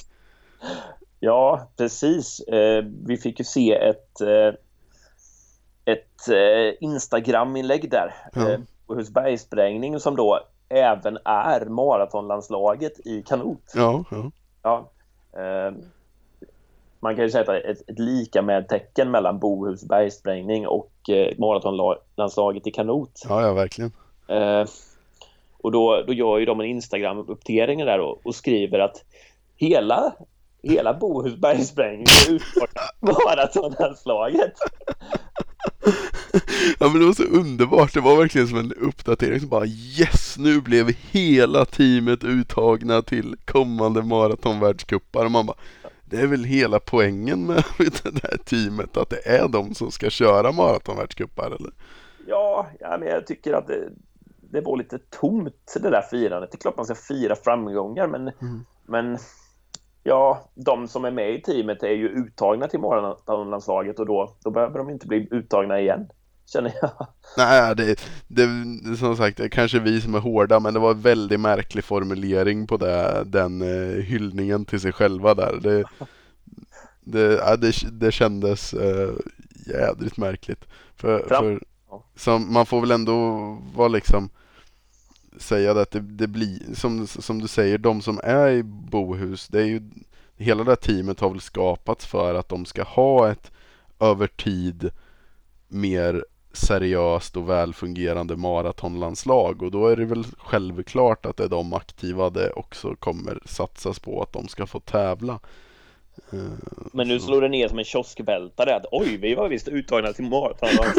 [1.21, 2.41] Ja, precis.
[2.41, 4.55] Eh, vi fick ju se ett, eh,
[5.85, 8.15] ett eh, Instagram-inlägg där.
[8.33, 8.57] Ja.
[8.87, 13.73] Bohus bergsprängning som då även är maratonlandslaget i kanot.
[13.75, 14.31] Ja, ja.
[14.63, 14.91] ja
[17.01, 22.67] man kan ju sätta ett, ett lika med tecken mellan Bohus bergsprängning och eh, maratonlandslaget
[22.67, 23.23] i kanot.
[23.29, 23.93] Ja, ja verkligen.
[24.29, 24.65] Eh,
[25.59, 29.05] och då, då gör ju de en Instagram-uppdatering där och, och, skriver att
[29.57, 30.13] hela,
[30.63, 34.53] hela Bohus bergsprängning är utformat maratonlandslaget.
[36.81, 40.39] Ja men det var så underbart, det var verkligen som en uppdatering som bara yes,
[40.39, 45.57] nu blev hela teamet uttagna till kommande maratonvärldscupar och man bara
[46.11, 50.11] det är väl hela poängen med det här teamet att det är de som ska
[50.11, 51.73] köra maratonvärldscupar eller?
[52.27, 53.89] Ja, ja men jag tycker att det,
[54.51, 56.51] det var lite tomt det där firandet.
[56.53, 58.65] Det är klart man ska fira framgångar men, mm.
[58.87, 59.19] men
[60.03, 64.51] ja, de som är med i teamet är ju uttagna till maratonlandslaget och då, då
[64.51, 66.09] behöver de inte bli uttagna igen.
[66.53, 67.07] Känner jag.
[67.37, 68.47] Nej, det, det,
[68.99, 71.85] som sagt, det är kanske vi som är hårda men det var en väldigt märklig
[71.85, 75.59] formulering på det, den eh, hyllningen till sig själva där.
[75.63, 75.85] Det,
[77.01, 79.11] det, ja, det, det kändes eh,
[79.67, 80.65] jädrigt märkligt.
[80.97, 81.61] För, för
[82.17, 83.39] som, man får väl ändå
[83.75, 84.31] vara liksom
[85.37, 89.61] säga att det, det blir, som, som du säger, de som är i Bohus, det
[89.61, 89.83] är ju
[90.37, 93.51] hela det här teamet har väl skapats för att de ska ha ett
[94.01, 94.91] över tid
[95.69, 96.25] mer
[96.59, 102.31] seriöst och välfungerande maratonlandslag och då är det väl självklart att det är de aktiva
[102.31, 105.41] det också kommer satsas på att de ska få tävla.
[106.33, 106.39] Eh,
[106.93, 110.25] Men nu slår det ner som en kioskvältare att oj, vi var visst uttagna till
[110.25, 110.69] maraton.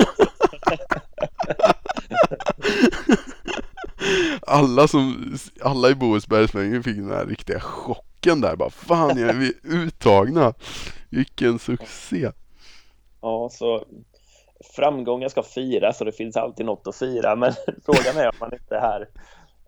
[4.42, 9.54] alla som, alla i Bohusbergsvängen fick den här riktiga chocken där bara Fan, är vi
[9.64, 10.54] uttagna?
[11.10, 12.32] Vilken succé!
[13.22, 13.86] Ja, så
[14.76, 17.36] framgångar ska firas och det finns alltid något att fira.
[17.36, 17.54] Men
[17.86, 19.08] frågan är om man inte är här.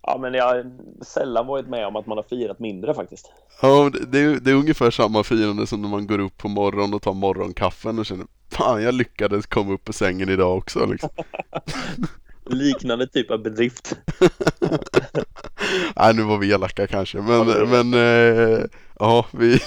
[0.03, 0.71] Ja men jag har
[1.03, 3.31] sällan varit med om att man har firat mindre faktiskt.
[3.61, 6.93] Ja det är, det är ungefär samma firande som när man går upp på morgonen
[6.93, 11.09] och tar morgonkaffen och känner Fan jag lyckades komma upp på sängen idag också liksom.
[12.45, 13.97] Liknande typ av bedrift.
[15.95, 18.59] Nej nu var vi elaka kanske men, ja, men eh,
[18.99, 19.59] ja vi,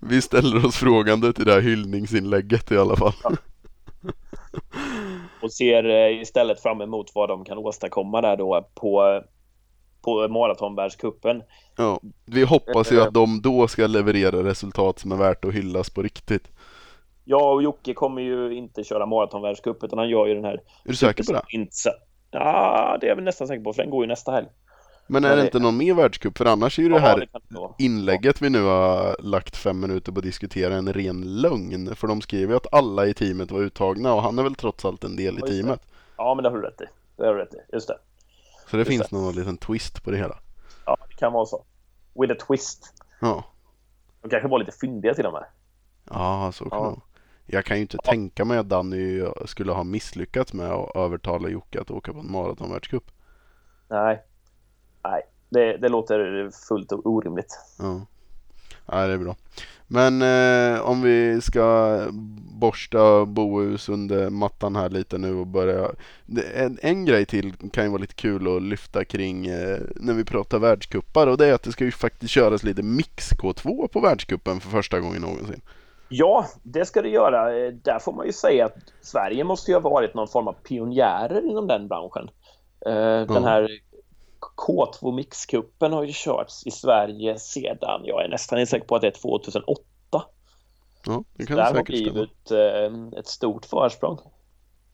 [0.00, 3.14] vi ställer oss frågande till det här hyllningsinlägget i alla fall.
[3.22, 3.32] Ja.
[5.42, 9.22] Och ser eh, istället fram emot vad de kan åstadkomma där då på,
[10.02, 11.42] på maratonvärldscupen.
[11.76, 15.90] Ja, vi hoppas ju att de då ska leverera resultat som är värt att hyllas
[15.90, 16.48] på riktigt.
[17.24, 20.54] Ja, och Jocke kommer ju inte köra maratonvärldscup utan han gör ju den här...
[20.54, 21.42] Är du säker på det?
[22.30, 24.46] Ja, det är jag väl nästan säker på för den går ju nästa helg.
[25.12, 26.38] Men är det inte någon mer världscup?
[26.38, 27.28] För annars är ju det här
[27.78, 31.94] inlägget vi nu har lagt fem minuter på att diskutera en ren lögn.
[31.94, 34.84] För de skriver ju att alla i teamet var uttagna och han är väl trots
[34.84, 35.80] allt en del i teamet.
[36.16, 36.84] Ja, men det har du rätt i.
[37.16, 37.56] Det har du rätt i.
[37.72, 37.98] Just det.
[38.70, 39.16] Så det Just finns det.
[39.16, 40.38] någon liten twist på det hela.
[40.86, 41.64] Ja, det kan vara så.
[42.14, 42.94] With a twist.
[43.20, 43.44] Ja.
[44.22, 45.44] De kanske var lite fyndiga till och med.
[46.10, 46.84] Ja, så kan Ja.
[46.84, 47.00] vara.
[47.46, 51.80] Jag kan ju inte tänka mig att Danny skulle ha misslyckats med att övertala Jocke
[51.80, 53.04] att åka på en maratonvärldscup.
[53.88, 54.22] Nej,
[55.04, 57.58] nej det, det låter fullt orimligt.
[57.78, 58.00] Ja.
[58.86, 59.36] ja, det är bra.
[59.86, 61.98] Men eh, om vi ska
[62.60, 65.88] borsta Bohus under mattan här lite nu och börja.
[66.54, 70.24] En, en grej till kan ju vara lite kul att lyfta kring eh, när vi
[70.24, 74.00] pratar världscuppar och det är att det ska ju faktiskt köras lite mix K2 på
[74.00, 75.60] världscupen för första gången någonsin.
[76.08, 77.58] Ja, det ska det göra.
[77.58, 80.52] Eh, Där får man ju säga att Sverige måste ju ha varit någon form av
[80.52, 82.30] pionjärer inom den branschen.
[82.86, 83.68] Eh, Den här
[84.66, 89.06] K2 Mixcupen har ju körts i Sverige sedan, jag är nästan säker på att det
[89.08, 89.82] är 2008.
[91.06, 94.18] Ja, det kan det Där har blivit eh, ett stort försprång.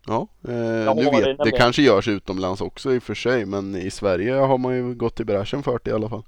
[0.07, 1.59] Ja, eh, nu det vet, det nämligen.
[1.59, 5.21] kanske görs utomlands också i och för sig men i Sverige har man ju gått
[5.21, 6.23] i bräschen för det i alla fall.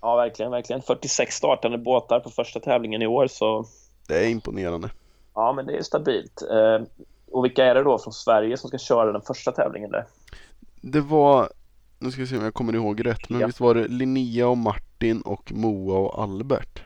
[0.00, 0.82] Ja, verkligen, verkligen.
[0.82, 3.64] 46 startande båtar på första tävlingen i år, så
[4.08, 4.90] Det är imponerande.
[5.34, 6.42] ja, men det är stabilt.
[6.42, 6.86] Eh,
[7.30, 10.04] Och vilka är det då från Sverige som ska köra den första tävlingen där?
[10.80, 11.48] Det var,
[12.02, 13.46] nu ska vi se om jag kommer ihåg rätt, men Ja.
[13.46, 16.82] visst var det Linnea och Martin och Moa och Albert?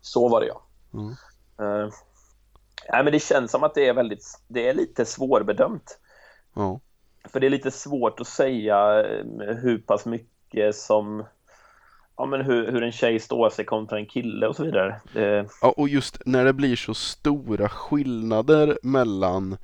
[0.00, 0.62] Så var det ja.
[0.94, 1.10] Mm.
[1.58, 1.92] Eh,
[2.92, 5.98] nej, men det känns som att det är väldigt, det är lite svårbedömt.
[6.54, 6.80] Ja,
[7.28, 11.24] För det är lite svårt att säga eh, hur pass mycket som
[12.16, 15.00] Ja men hur, hur en tjej står sig kontra en kille och så vidare.
[15.12, 19.56] Det, ja och just när det blir så stora skillnader mellan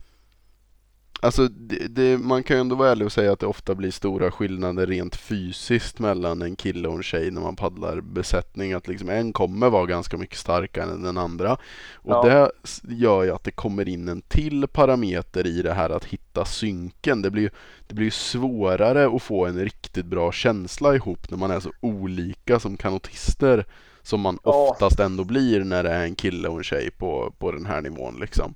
[1.21, 3.91] Alltså det, det, man kan ju ändå vara ärlig och säga att det ofta blir
[3.91, 8.73] stora skillnader rent fysiskt mellan en kille och en tjej när man paddlar besättning.
[8.73, 11.53] Att liksom en kommer vara ganska mycket starkare än den andra.
[11.95, 12.23] Och Ja.
[12.25, 12.51] det
[12.95, 17.23] gör ju att det kommer in en till parameter i det här att hitta synken.
[17.23, 17.51] Det blir
[17.87, 22.59] det blir svårare att få en riktigt bra känsla ihop när man är så olika
[22.61, 23.65] som kanotister
[24.03, 24.69] som man Ja.
[24.71, 27.81] oftast ändå blir när det är en kille och en tjej på, på den här
[27.81, 28.55] nivån liksom.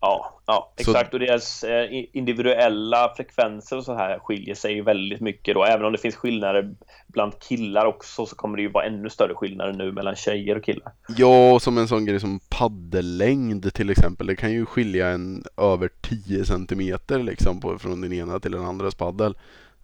[0.00, 1.14] Ja, ja, Så- exakt.
[1.14, 5.64] Och deras eh, individuella frekvenser och så här skiljer sig ju väldigt mycket då.
[5.64, 6.74] Även om det finns skillnader
[7.06, 10.64] bland killar också så kommer det ju vara ännu större skillnader nu mellan tjejer och
[10.64, 10.92] killar.
[11.16, 14.26] Ja, som en sån grej som paddellängd till exempel.
[14.26, 18.64] Det kan ju skilja en över 10 centimeter liksom på, från den ena till den
[18.64, 19.34] andras paddel.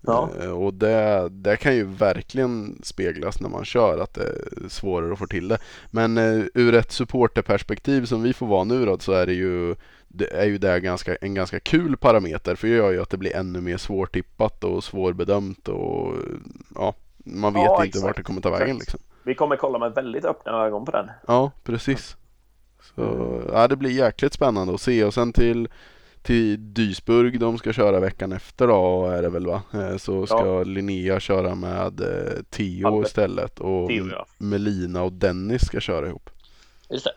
[0.00, 0.30] Ja.
[0.40, 5.12] Eh, Och det, det kan ju verkligen speglas när man kör att det är svårare
[5.12, 5.58] att få till det.
[5.90, 9.74] Men eh, ur ett supporterperspektiv som vi får vara nu då så är det ju
[10.08, 13.16] det är ju det ganska, en ganska kul parameter för det gör ju att det
[13.16, 16.14] blir ännu mer svårtippat och svårbedömt och
[16.74, 19.00] ja, man vet Ja, inte vart det kommer ta vägen liksom.
[19.22, 21.10] Vi kommer kolla med väldigt öppna ögon på den.
[21.26, 22.16] Ja, precis.
[22.96, 25.68] Så ja, det blir jäkligt spännande att se och sen till
[26.26, 29.62] till Duisburg de ska köra veckan efter då är det väl va?
[29.74, 30.62] Eh, Så ska Ja.
[30.64, 33.06] Linnea köra med eh, Theo Albert.
[33.06, 34.26] istället och Theo, ja.
[34.38, 36.30] Melina och Dennis ska köra ihop.
[36.90, 37.12] Just det.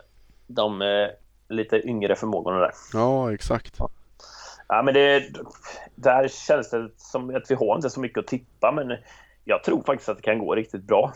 [0.46, 1.08] De eh,
[1.48, 2.70] lite yngre förmågorna där.
[2.92, 3.76] Ja, exakt.
[4.68, 5.24] Ja, men det,
[5.94, 8.96] där känns det som att vi har inte så mycket att tippa, men
[9.44, 11.12] jag tror faktiskt att det kan gå riktigt bra.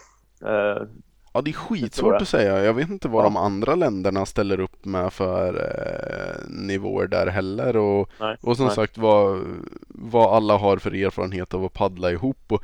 [1.37, 2.64] Ja, det är skitsvårt att säga.
[2.64, 3.24] Jag vet inte vad Ja.
[3.24, 7.76] de andra länderna ställer upp med för eh, nivåer där heller.
[7.76, 8.74] Och, nej, och som nej.
[8.74, 9.41] sagt vad,
[9.89, 12.39] vad alla har för erfarenhet av att paddla ihop.
[12.53, 12.62] Och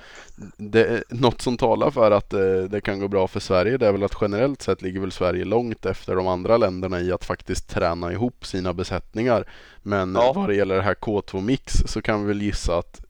[0.56, 2.40] det, något som talar för att eh,
[2.70, 5.44] det kan gå bra för Sverige det är väl att generellt sett ligger väl Sverige
[5.44, 9.44] långt efter de andra länderna i att faktiskt träna ihop sina besättningar.
[9.82, 10.32] Men Ja.
[10.32, 13.00] vad det gäller det här K2 Mix så kan vi väl gissa att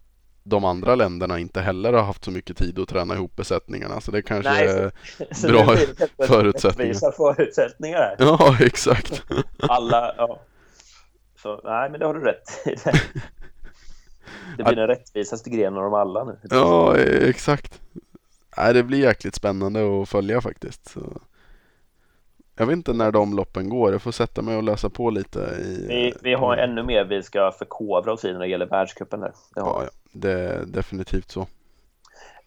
[0.42, 4.00] de andra länderna inte heller har haft så mycket tid att träna ihop besättningarna.
[4.00, 4.92] Så det kanske Nej, är
[5.34, 5.86] Så Bra blir
[6.18, 7.12] det förutsättningar.
[7.12, 8.16] förutsättningar.
[8.18, 9.22] Ja, exakt.
[9.58, 10.40] Alla, ja.
[11.42, 12.74] Så nej, men det har du rätt i.
[12.84, 12.92] Det,
[14.56, 16.38] det blir den rättvisaste grenen av dem alla nu.
[16.42, 17.80] Ja, exakt.
[18.56, 20.88] Nej, det blir jäkligt spännande att följa faktiskt.
[20.90, 21.00] Så.
[22.56, 23.92] Jag vet inte när de loppen går.
[23.92, 25.38] Jag får sätta mig och läsa på lite.
[25.40, 29.20] I, Vi, vi har ännu mer vi ska förkovra oss i när det gäller världscupen
[29.20, 29.28] där.
[29.28, 31.40] Det Ja, ja, det är definitivt så.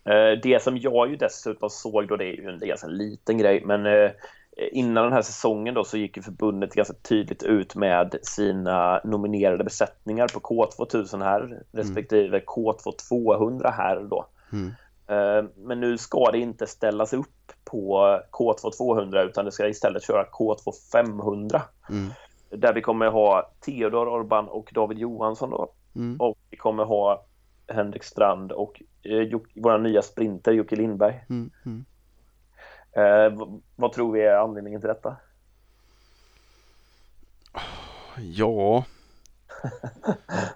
[0.06, 3.64] Eh, Det som jag ju dessutom såg då, det är ju en ganska liten grej,
[3.66, 4.12] men eh,
[4.72, 9.64] innan den här säsongen då så gick ju förbundet ganska tydligt ut med sina nominerade
[9.64, 14.26] besättningar på K2000 här respektive K2 200 här då.
[14.52, 14.72] Mm.
[15.08, 20.04] Eh, Men nu ska det inte ställas upp på K2 200 utan det ska istället
[20.04, 22.10] köra K2 500 Mm.
[22.50, 26.22] där vi kommer ha Theodor Orban och David Johansson då Mm.
[26.22, 27.26] och vi kommer ha
[27.68, 31.26] Henrik Strand och eh, vår nya sprinter Jocke Lindberg.
[31.30, 31.52] Mm.
[31.66, 31.86] Mm.
[32.92, 35.16] Eh, vad tror vi är anledningen till detta?
[38.18, 38.86] Ja,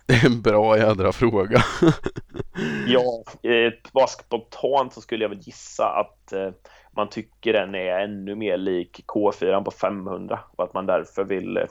[0.05, 1.63] det är en bra jädra fråga.
[2.87, 6.49] ja, eh, bara spontant så skulle jag väl gissa att eh,
[6.91, 11.57] man tycker den är ännu mer lik K4 på 500 och att man därför vill
[11.57, 11.63] eh,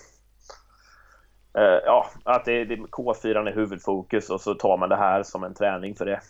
[1.58, 5.44] eh ja, att det, det, K4 är huvudfokus och så tar man det här som
[5.44, 6.20] en träning för det.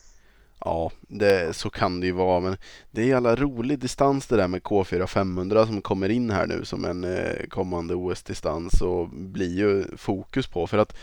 [0.67, 2.41] Ja, det, så kan det ju vara.
[2.41, 2.57] Men
[2.91, 6.65] det är jävla rolig distans det där med K4 500 som kommer in här nu
[6.65, 10.67] som en eh, kommande OS-distans och blir ju fokus på.
[10.67, 10.97] För att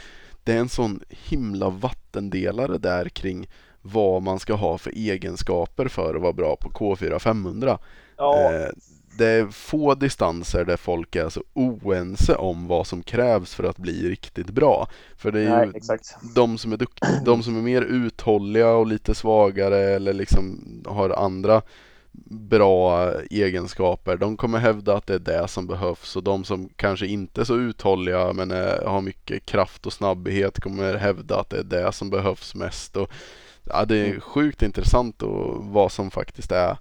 [0.44, 3.48] det är en sån himla vattendelare där kring
[3.82, 7.80] vad man ska ha för egenskaper för att vara bra på K4 500.
[8.18, 8.54] Ja.
[8.54, 8.70] Eh,
[9.18, 13.78] det är få distanser där folk är så oense om vad som krävs för att
[13.78, 14.88] bli riktigt bra.
[15.18, 16.16] För det är Nej, ju exakt.
[16.36, 21.10] de som är duktiga, de som är mer uthålliga och lite svagare eller liksom har
[21.10, 21.62] andra
[22.30, 24.18] bra egenskaper.
[24.18, 27.46] De kommer hävda att det är det som behövs och de som kanske inte är
[27.46, 31.92] så uthålliga men är, har mycket kraft och snabbhet kommer hävda att det är det
[31.92, 32.98] som behövs mest.
[32.98, 33.10] Och,
[33.64, 34.22] ja, det är mm.
[34.22, 36.78] sjukt intressant och vad som faktiskt är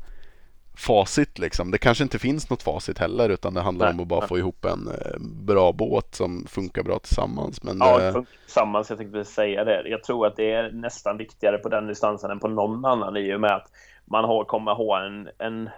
[0.74, 1.70] facit liksom.
[1.70, 4.28] Det kanske inte finns något facit heller utan det handlar nej, om att bara nej.
[4.28, 7.62] få ihop en eh, bra båt som funkar bra tillsammans.
[7.62, 8.90] Men ja, det funkar tillsammans.
[8.90, 9.88] Jag tänkte säga det.
[9.88, 13.34] Jag tror att det är nästan viktigare på den distansen än på någon annan i
[13.34, 13.68] och med att
[14.04, 15.70] man har, kommer ha en, en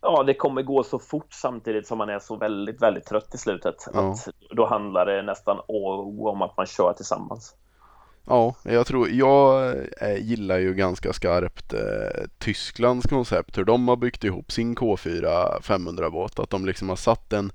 [0.00, 3.38] Ja, det kommer gå så fort samtidigt som man är så väldigt, väldigt trött i
[3.38, 3.74] slutet.
[3.92, 4.10] Ja.
[4.10, 7.54] Att då handlar det nästan om att man kör tillsammans.
[8.26, 11.80] Ja, jag tror, jag eh, gillar ju ganska skarpt eh,
[12.38, 16.96] Tysklands koncept, hur de har byggt ihop sin K4 500 båt, att de liksom har
[16.96, 17.52] satt en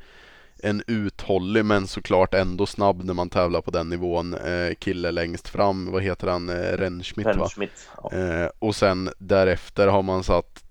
[0.63, 5.47] en uthållig men såklart ändå snabb när man tävlar på den nivån eh, kille längst
[5.47, 8.11] fram, vad heter han, eh, Rennschmidt, Rennschmidt ja.
[8.11, 10.63] eh, och sen därefter har man satt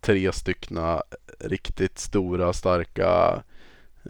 [0.00, 1.02] tre styckna
[1.40, 3.42] riktigt stora starka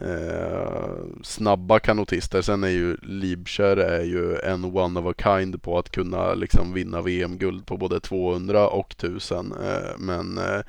[0.01, 2.41] eh, snabba kanotister.
[2.41, 6.73] Sen är ju Liebscher är ju en one of a kind på att kunna liksom
[6.73, 9.53] vinna VM-guld på både 200 och 1000.
[9.63, 10.61] Eh, men eh,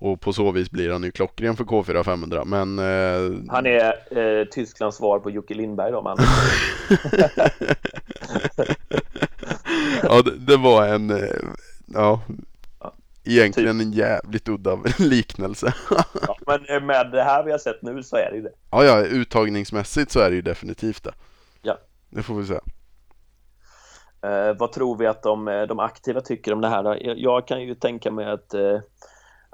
[0.00, 2.44] och på så vis blir han ju klockren för K4 500.
[2.44, 3.30] Men, eh...
[3.48, 6.18] Han är eh, Tysklands svar på Jocke Lindberg då man.
[10.02, 11.36] ja, det, det, var en, eh,
[11.86, 12.20] ja,
[13.30, 13.86] Egentligen typ.
[13.86, 15.74] en jävligt udda liknelse.
[16.26, 18.52] ja, men med det här vi har sett nu så är det ju det.
[18.70, 21.12] Ja, ja, uttagningsmässigt så är det ju definitivt det.
[21.62, 21.78] Ja.
[22.10, 22.60] Det får vi säga.
[24.22, 26.96] Eh, vad tror vi att de, de aktiva tycker om det här då?
[27.00, 28.80] Jag kan ju tänka mig att, eh,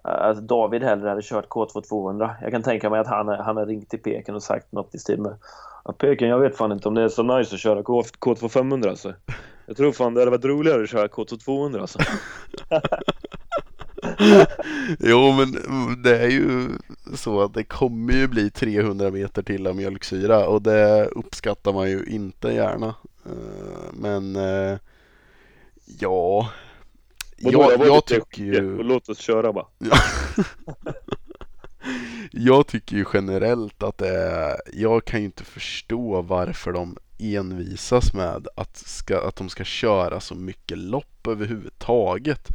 [0.03, 2.37] att David hellre hade kört K2 200.
[2.43, 4.99] Jag kan tänka mig att han, han har ringt till Peken och sagt något i
[4.99, 5.39] stil med
[5.85, 8.49] att Peken, jag vet fan inte om det är så nice att köra K, K2
[8.49, 9.15] 500 alltså.
[9.67, 11.99] Jag tror fan det hade varit roligare att köra K2 200 alltså.
[14.99, 15.57] jo men
[16.03, 16.69] det är ju
[17.15, 21.91] så att det kommer ju bli 300 meter till av mjölksyra och det uppskattar man
[21.91, 22.95] ju inte gärna.
[23.27, 24.79] Eh, men eh,
[26.01, 26.51] ja,
[27.37, 28.83] jag, jag, jag tycker ju...
[28.83, 29.67] Låt oss köra bara.
[32.31, 38.13] jag tycker ju generellt att det är, jag kan ju inte förstå varför de envisas
[38.13, 42.49] med att, ska, att de ska köra så mycket lopp överhuvudtaget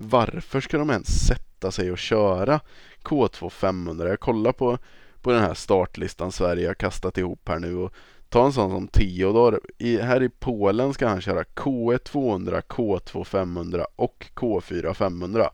[0.00, 2.60] varför ska de ens sätta sig och köra
[3.02, 4.08] K2 500?
[4.08, 4.78] Jag kollar på,
[5.22, 7.94] på den här startlistan Sverige har kastat ihop här nu och
[8.28, 9.60] ta en sån som Theodor.
[9.78, 15.50] I, här i Polen ska han köra K1 200, K2 500 och K4 500.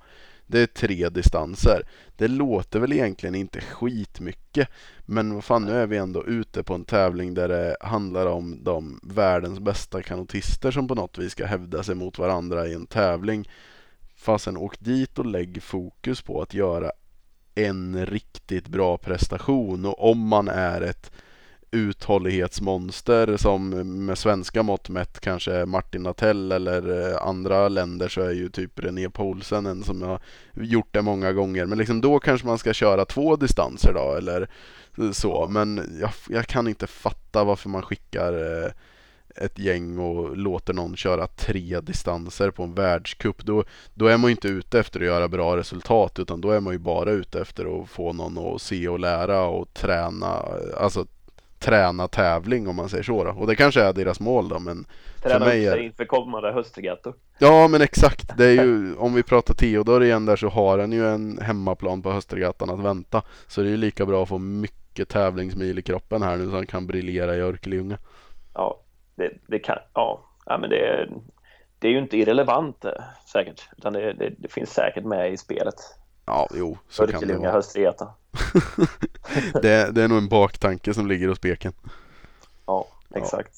[0.46, 1.82] Det är tre distanser.
[2.16, 4.68] Det låter väl egentligen inte skitmycket.
[5.06, 8.58] Men vad fan, nu är vi ändå ute på en tävling där det handlar om
[8.64, 12.86] de världens bästa kanotister som på något vis ska hävda sig mot varandra i en
[12.86, 13.48] tävling.
[14.24, 16.90] Fasen åk dit och lägg fokus på att göra
[17.54, 21.12] en riktigt bra prestation och om man är ett
[21.70, 23.68] uthållighetsmonster som
[24.06, 28.78] med svenska mått mätt kanske Martin Natell eller eh, andra länder så är ju typ
[28.78, 30.20] René Poulsen en som har
[30.54, 31.66] gjort det många gånger.
[31.66, 34.48] Men liksom då kanske man ska köra två distanser då eller
[35.12, 35.48] så.
[35.50, 38.70] Men jag, jag kan inte fatta varför man skickar eh,
[39.36, 43.64] ett gäng och låter någon köra tre distanser på en världscup då,
[43.94, 46.72] då är man ju inte ute efter att göra bra resultat utan då är man
[46.72, 50.42] ju bara ute efter att få någon att se och lära och träna,
[50.76, 51.06] alltså
[51.58, 53.30] träna tävling om man säger så då.
[53.30, 54.86] Och det kanske är deras mål då men
[55.22, 55.76] Träna för mig är...
[55.76, 57.14] inför kommande höstregattor.
[57.38, 60.92] Ja men exakt, det är ju om vi pratar Theodor igen där så har han
[60.92, 63.22] ju en hemmaplan på höstregattan att vänta.
[63.46, 66.56] Så det är ju lika bra att få mycket tävlingsmil i kroppen här nu så
[66.56, 67.98] han kan briljera i Örkelljunga.
[68.54, 68.80] Ja,
[69.14, 71.08] det, det kan, ja, ja men det,
[71.78, 72.92] det är ju inte irrelevant eh,
[73.32, 75.74] säkert, utan det, det, det, finns säkert med i spelet.
[76.26, 77.52] Ja, jo, så kan det vara.
[77.52, 78.08] Höstreta.
[79.62, 81.72] det, det är nog en baktanke som ligger hos beken.
[82.66, 83.52] Ja, exakt.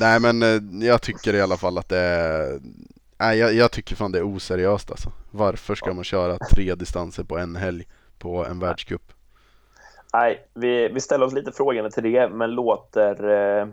[0.00, 2.60] Nej men eh, jag tycker i alla fall att det är
[3.18, 5.12] Nej jag, jag tycker fan det är oseriöst alltså.
[5.30, 7.86] Varför ska man köra tre distanser på en helg
[8.18, 9.12] på en världscup?
[10.12, 13.68] Nej, vi, vi ställer oss lite frågande till det, men låter eh,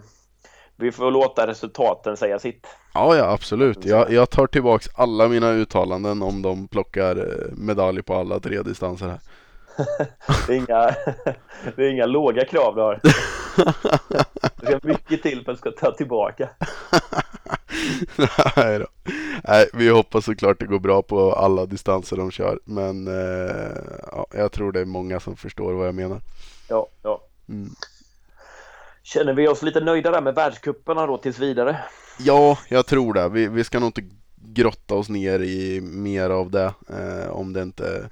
[0.78, 2.68] vi får låta resultaten säga sitt.
[2.94, 3.86] Ja, ja absolut.
[3.86, 8.62] Jag, jag tar tillbaks alla mina uttalanden om de plockar eh, medalj på alla tre
[8.62, 9.20] distanser här.
[10.48, 10.96] det, är inga,
[11.76, 13.00] det är inga låga krav du har.
[14.56, 16.50] Det ska mycket till för att ska ta tillbaka.
[18.56, 18.86] Nej då.
[19.44, 22.60] Nej, vi hoppas såklart det går bra på alla distanser de kör.
[22.66, 23.78] Men eh,
[24.12, 26.22] ja, jag tror det är många som förstår vad jag menar.
[26.70, 27.22] Ja, ja.
[27.50, 27.70] Mm.
[29.06, 31.78] Känner vi oss lite nöjda där med världscuperna då tills vidare?
[32.20, 33.30] Ja, jag tror det.
[33.30, 36.74] Vi, vi ska nog inte grotta oss ner i mer av det.
[36.90, 38.10] Eh, om det inte...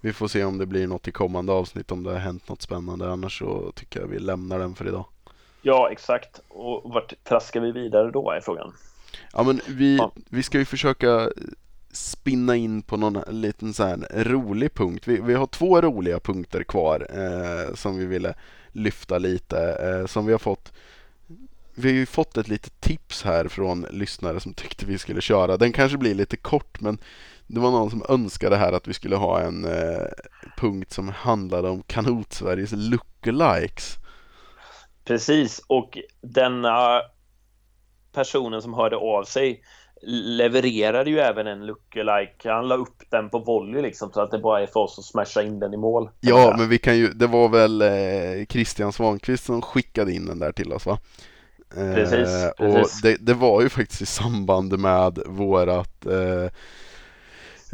[0.00, 2.62] Vi får se om det blir något i kommande avsnitt, om det har hänt något
[2.62, 3.12] spännande.
[3.12, 5.04] Annars så tycker jag vi lämnar den för idag.
[5.62, 6.40] Ja, exakt.
[6.48, 8.72] Och vart traskar vi vidare då är frågan.
[9.32, 10.12] Ja, men vi, ja.
[10.30, 11.30] vi ska ju försöka
[11.92, 15.08] spinna in på någon liten så rolig punkt.
[15.08, 18.34] Vi, vi har två roliga punkter kvar eh, som vi ville
[18.74, 19.58] lyfta lite.
[19.58, 20.72] Eh, som vi har fått
[21.76, 25.56] vi har ju fått ett litet tips här från lyssnare som tyckte vi skulle köra.
[25.56, 26.98] Den kanske blir lite kort men
[27.46, 30.06] det var någon som önskade här att vi skulle ha en eh,
[30.56, 33.96] punkt som handlade om Kanot-Sveriges lookalikes.
[35.04, 37.02] Precis, och denna
[38.12, 39.62] personen som hörde av sig
[40.06, 42.50] levererade ju även en lookalike.
[42.50, 45.04] Han la upp den på volley liksom så att det bara är för oss att
[45.04, 46.10] smasha in den i mål.
[46.20, 50.38] Ja, men vi kan ju, det var väl eh, Christian Svankvist som skickade in den
[50.38, 50.98] där till oss va?
[51.76, 52.28] Eh, precis,
[52.58, 52.94] precis.
[52.94, 56.50] Och det, det, var ju faktiskt i samband med vårat Eh,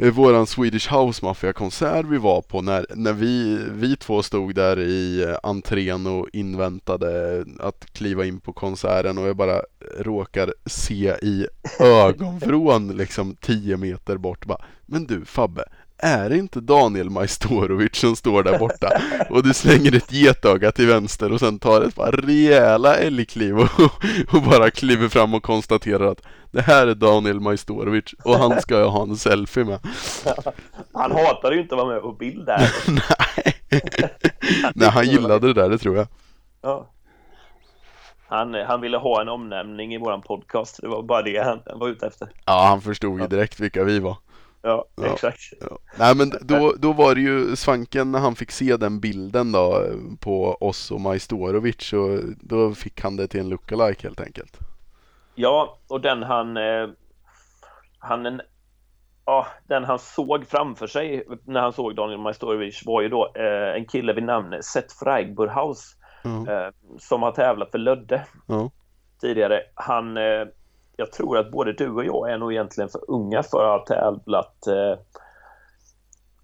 [0.09, 5.23] våran Swedish House Mafia-konsert vi var på när, när vi, vi två stod där i
[5.23, 9.61] eh, entrén och inväntade att kliva in på konserten och jag bara
[9.99, 11.47] råkar se i
[11.79, 15.63] ögonvrån liksom 10 meter bort bara Men du Fabbe,
[16.01, 19.01] är det inte Daniel Majstorovic som står där borta?
[19.29, 23.81] Och du slänger ett getöga till vänster och sen tar ett par rejäla älgkliv och,
[24.33, 26.21] och bara kliver fram och konstaterar att
[26.51, 29.79] det här är Daniel Majstorovic och han ska jag ha en selfie med.
[30.93, 32.71] Han hatade ju inte att vara med på bild där.
[32.87, 33.55] Nej.
[34.75, 36.07] Nej, han gillade det där, det tror jag.
[36.61, 36.89] Ja.
[38.27, 41.79] Han, han ville ha en omnämning i våran podcast, det var bara det han, han
[41.79, 42.27] var ute efter.
[42.45, 44.17] Ja, han förstod ju direkt vilka vi var.
[44.61, 45.39] Ja, ja, exakt.
[45.61, 45.77] Ja.
[45.99, 49.85] Nej men då, då var det ju Svanken när han fick se den bilden då
[50.19, 54.57] på oss och Majstorovic och då fick han det till en lookalike helt enkelt.
[55.35, 56.89] Ja, och den han, eh,
[57.99, 58.41] han
[59.25, 63.75] ja, den han såg framför sig när han såg Daniel Majstorovic var ju då eh,
[63.75, 66.47] en kille vid namn Seth Freigburhaus mm.
[66.47, 68.69] eh, som har tävlat för Lödde mm.
[69.21, 69.61] tidigare.
[69.75, 70.45] Han eh,
[70.97, 73.95] jag tror att både du och jag är nog egentligen för unga för att ha
[73.95, 74.99] tävlat eh,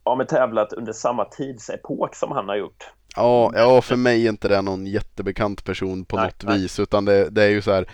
[0.03, 2.83] ja, men tävlat under samma tidsepok som han har gjort.
[3.15, 6.57] Ja, ja för mig är inte det någon jättebekant person på nej, något nej.
[6.57, 7.89] vis utan det, det, är ju så här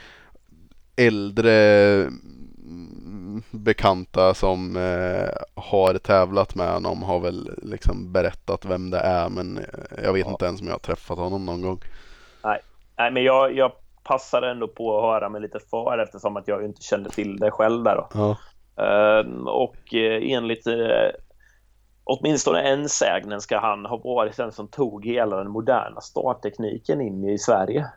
[0.95, 2.09] äldre
[3.51, 9.59] bekanta som eh, har tävlat med honom har väl liksom berättat vem det är men
[10.03, 10.31] jag vet ja.
[10.31, 11.79] inte ens om jag har träffat honom någon gång.
[12.43, 12.59] Nej,
[12.97, 13.71] nej men jag, jag
[14.03, 17.51] passade ändå på att höra mig lite för eftersom att jag inte kände till det
[17.51, 18.09] själv där då.
[18.13, 18.37] Ja.
[18.79, 21.09] Uh, och uh, enligt uh,
[22.03, 27.23] åtminstone en sägnen ska han ha varit den som tog hela den moderna starttekniken in
[27.23, 27.87] i Sverige.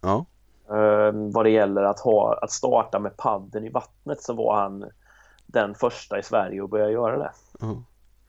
[0.00, 0.24] Ja.
[0.70, 4.90] Uh, vad det gäller att, ha, att starta med padden i vattnet så var han
[5.46, 7.32] den första i Sverige att börja göra det.
[7.62, 7.84] Mm.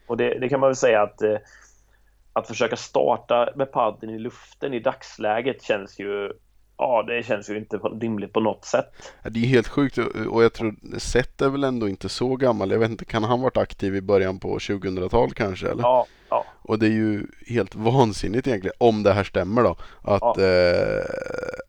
[0.08, 1.38] Och det, det, kan man väl säga att uh,
[2.34, 6.34] att försöka starta med padden i luften i dagsläget känns ju
[6.82, 8.86] Ja, det känns ju inte rimligt på något sätt.
[9.24, 9.98] Det är helt sjukt
[10.30, 12.72] och jag tror Seth är väl ändå inte så gammal.
[12.72, 15.70] Jag vet inte, kan han varit aktiv i början på 2000-tal kanske?
[15.70, 15.84] Eller?
[15.84, 16.46] Ja, ja.
[16.62, 19.76] Och det är ju helt vansinnigt egentligen, om det här stämmer då.
[20.02, 20.44] Att, ja.
[20.44, 21.06] eh,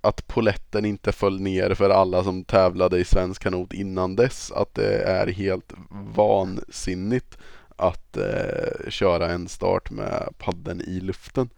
[0.01, 4.53] att poletten inte föll ner för alla som tävlade i svensk kanot innan dess.
[4.53, 5.73] Att det är helt
[6.15, 7.39] vansinnigt
[7.77, 11.49] att eh, köra en start med padden i luften.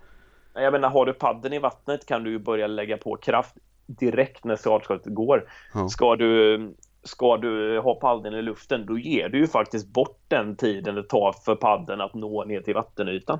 [0.55, 3.55] Jag menar, har du padden i vattnet kan du ju börja lägga på kraft
[3.87, 5.49] direkt när startskottet går.
[5.75, 5.89] Ja.
[5.89, 6.75] Ska du
[7.05, 11.03] ska du ha padden i luften, då ger du ju faktiskt bort den tiden det
[11.03, 13.39] tar för padden att nå ner till vattenytan.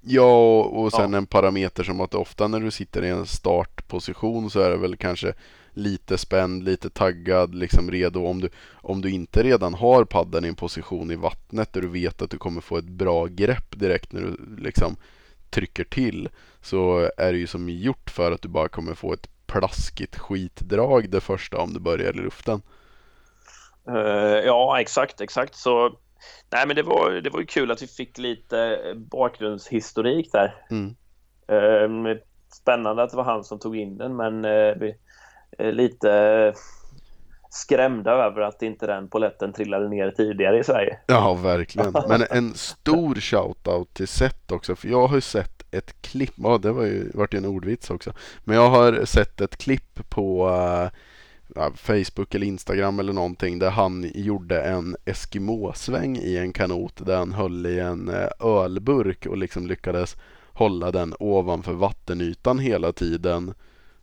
[0.00, 1.18] Ja, och sen ja.
[1.18, 4.96] en parameter som att ofta när du sitter i en startposition så är det väl
[4.96, 5.32] kanske
[5.72, 8.24] lite spänd, lite taggad, liksom redo.
[8.24, 11.88] Om du, om du inte redan har padden i en position i vattnet där du
[11.88, 14.96] vet att du kommer få ett bra grepp direkt när du liksom
[15.50, 16.28] trycker till
[16.60, 21.10] så är det ju som gjort för att du bara kommer få ett plaskigt skitdrag
[21.10, 22.62] det första om du börjar i luften.
[23.88, 23.96] Uh,
[24.44, 25.54] ja, exakt, exakt.
[25.54, 25.98] Så
[26.52, 30.54] nej, men det var, det var ju kul att vi fick lite bakgrundshistorik där.
[30.70, 30.96] Mm.
[31.52, 32.16] Uh,
[32.54, 34.92] spännande att det var han som tog in den, men uh,
[35.58, 36.54] lite
[37.50, 40.98] skrämda över att inte den poletten trillade ner tidigare i Sverige.
[41.06, 41.94] Ja, verkligen.
[42.08, 46.58] Men en stor shoutout till Seth också, för jag har ju sett ett klipp, ja
[46.58, 48.12] det var ju, vart ju en ordvits också,
[48.44, 50.48] men jag har sett ett klipp på
[51.56, 57.16] uh, Facebook eller Instagram eller någonting där han gjorde en Eskimo-sväng i en kanot där
[57.16, 60.16] han höll i en uh, ölburk och liksom lyckades
[60.52, 63.54] hålla den ovanför vattenytan hela tiden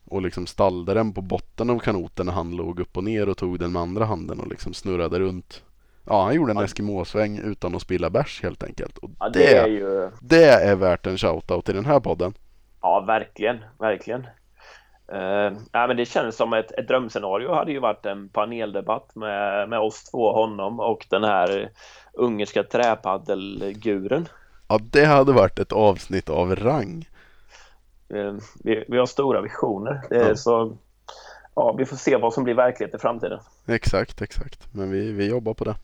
[0.07, 3.37] och liksom stallade den på botten av kanoten när han låg upp och ner och
[3.37, 5.63] tog den med andra handen och liksom snurrade runt.
[6.05, 6.63] Ja, han gjorde en ja.
[6.63, 8.97] Eskimåsväng utan att spilla bärs helt enkelt.
[8.97, 10.11] Och ja, det, det, är ju...
[10.21, 12.33] det är värt en shoutout i den här podden.
[12.81, 14.27] Ja, verkligen, verkligen.
[15.13, 19.69] Uh, ja, men det känns som ett, ett drömscenario hade ju varit en paneldebatt med,
[19.69, 21.69] med oss två, honom och den här
[22.13, 24.27] ungerska träpaddelguren.
[24.67, 27.09] Ja, det hade varit ett avsnitt av rang.
[28.09, 28.33] Eh,
[28.63, 30.01] vi, vi har stora visioner.
[30.09, 30.35] Ja.
[30.35, 30.77] Så
[31.55, 33.39] ja, vi får se vad som blir verklighet i framtiden.
[33.65, 34.73] Exakt, exakt.
[34.73, 35.75] Men vi, vi jobbar på det.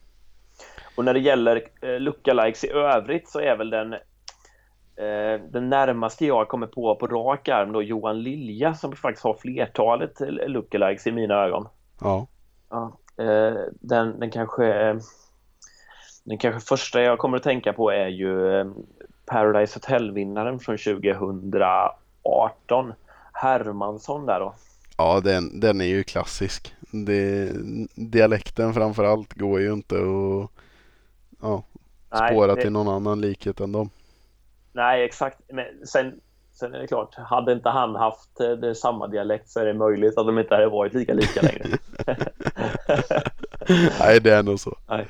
[0.96, 6.26] Och när det gäller eh, lookalikes i övrigt så är väl den eh, den närmaste
[6.26, 11.12] jag kommer på på rak arm då Johan Lilja som faktiskt har flertalet lookalikes i
[11.12, 11.68] mina ögon.
[12.00, 12.26] Ja.
[12.70, 15.00] ja eh, den, den kanske
[16.24, 18.66] den kanske första jag kommer att tänka på är ju eh,
[19.26, 21.50] Paradise Hotel-vinnaren från 2000
[22.24, 22.92] 18
[23.32, 24.54] Hermansson där då.
[24.96, 26.74] Ja, den, den är ju klassisk.
[26.90, 27.52] Det,
[27.94, 30.50] dialekten framför allt går ju inte att
[31.40, 31.62] ja,
[32.10, 32.62] spåra Nej, det...
[32.62, 33.90] till någon annan likhet än dem.
[34.72, 35.38] Nej, exakt.
[35.48, 36.20] Men sen,
[36.52, 39.74] sen är det klart, hade inte han haft eh, det, samma dialekt så är det
[39.74, 41.78] möjligt att de inte hade varit lika lika längre.
[44.00, 44.76] Nej, det är nog så.
[44.88, 45.06] Nej.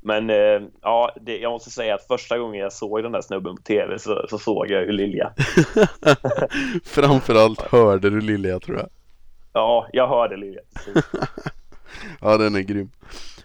[0.00, 3.56] Men eh, ja, det, jag måste säga att första gången jag såg den där snubben
[3.56, 5.32] på tv så, så såg jag ju Lilja.
[6.84, 8.88] Framförallt hörde du Lilja tror jag.
[9.52, 10.60] Ja, jag hörde Lilja.
[12.20, 12.90] ja, den är grym.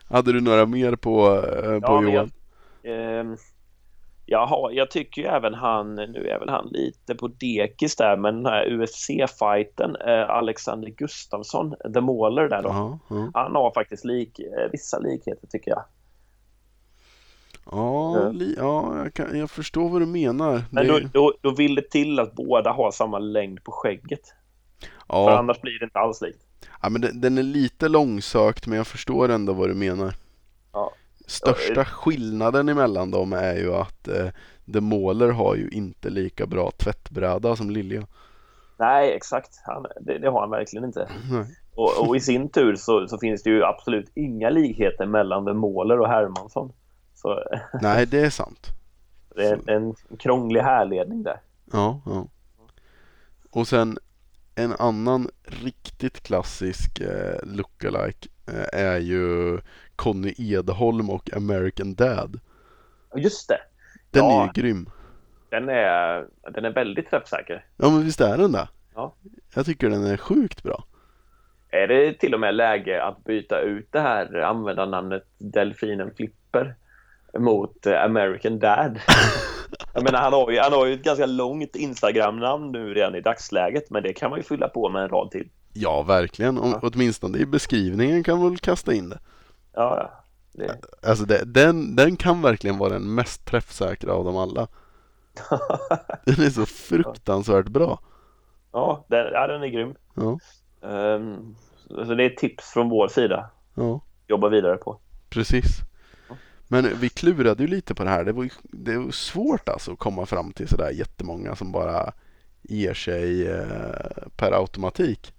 [0.10, 2.32] Hade du några mer på, eh, på ja, Johan?
[2.82, 3.26] Jag, eh,
[4.28, 8.44] Jaha, jag tycker ju även han, nu är väl han lite på dekis där, men
[8.44, 12.70] den här UFC-fighten, eh, Alexander Gustafsson, The Mauler där då.
[12.70, 13.32] Uh -huh.
[13.34, 15.84] Han har faktiskt lik, eh, vissa likheter tycker jag.
[17.72, 20.64] Ja, li, ja jag, kan, jag, förstår vad du menar.
[20.72, 24.34] Men då, då, då, vill det till att båda har samma längd på skägget.
[25.08, 25.26] Ja.
[25.26, 26.40] För annars blir det inte alls likt.
[26.82, 30.14] Ja, men den, den är lite långsökt, men jag förstår ändå vad du menar.
[30.74, 30.92] Ja.
[31.28, 34.28] Största skillnaden emellan dem är ju att eh,
[34.74, 38.08] The Mauler har ju inte lika bra tvättbräda som Lilja.
[38.78, 39.62] Nej, exakt.
[39.64, 41.10] Han, det, det, har han verkligen inte.
[41.76, 45.54] Och, och, i sin tur så, så, finns det ju absolut inga likheter mellan The
[45.54, 46.74] Mauler och Hermansson.
[47.26, 47.44] Så,
[47.82, 48.68] Nej, det är sant.
[49.36, 51.40] Det är en, krånglig härledning där.
[51.72, 52.28] Ja, ja.
[53.50, 53.98] Och sen
[54.56, 59.60] en annan riktigt klassisk eh, lookalike eh, är ju
[59.96, 62.40] Conny Edholm och American Dad.
[63.16, 63.60] Just det.
[64.12, 64.90] Den ja, är ju grym.
[65.50, 67.66] Den är, den är väldigt träffsäker.
[67.78, 68.68] Ja, men visst är den det?
[68.96, 69.16] Ja.
[69.56, 70.84] Jag tycker den är sjukt bra.
[71.70, 76.76] Är det till och med läge att byta ut det här användarnamnet Delfinen Flipper
[77.40, 79.00] mot eh, American Dad.
[79.94, 83.22] Jag menar, han har, ju, han har ju ett ganska långt Instagram-namn nu redan i
[83.22, 85.50] dagsläget, men det kan man ju fylla på med en rad till.
[85.74, 86.58] Ja, verkligen.
[86.58, 86.90] Om, ja.
[86.94, 89.20] Åtminstone i beskrivningen kan man väl kasta in det.
[89.74, 90.24] Ja, ja.
[90.52, 91.08] Det...
[91.08, 94.68] Alltså det, den, den kan verkligen vara den mest träffsäkra av dem alla.
[96.26, 98.00] den är så fruktansvärt bra.
[98.72, 99.96] Ja, den, ja, den är grym.
[100.16, 100.40] Ja.
[100.90, 101.56] Um,
[101.90, 103.50] så det är ett tips från vår sida.
[103.74, 104.02] Ja.
[104.28, 105.00] Jobba vidare på.
[105.30, 105.66] Precis.
[106.68, 108.24] Men vi klurade ju lite på det här.
[108.24, 112.14] Det var, det var svårt alltså att komma fram till sådär jättemånga som bara
[112.62, 115.34] ger sig eh, per automatik.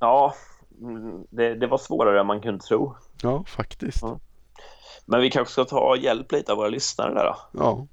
[0.00, 0.34] Ja,
[0.80, 2.94] mm, det, det, var svårare än man kunde tro.
[3.22, 4.02] Ja, faktiskt.
[4.02, 4.18] Ja.
[5.06, 7.36] Men vi kanske ska ta hjälp lite av våra lyssnare där då.
[7.52, 7.86] Ja.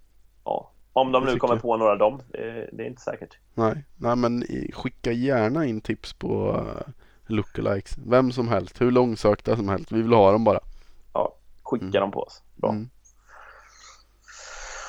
[0.45, 0.71] ja.
[0.93, 1.61] Om de nu kommer jag.
[1.61, 3.37] på några av dem, det, det, är inte säkert.
[3.53, 3.83] Nej.
[3.95, 6.93] Nej, men skicka gärna in tips på uh,
[7.27, 7.97] lookalikes.
[8.07, 9.91] Vem som helst, hur långsökta som helst.
[9.91, 10.59] Vi vill ha dem bara.
[11.13, 12.01] Ja, skicka mm.
[12.01, 12.41] dem på oss.
[12.57, 12.69] Bra.
[12.69, 12.89] Mm.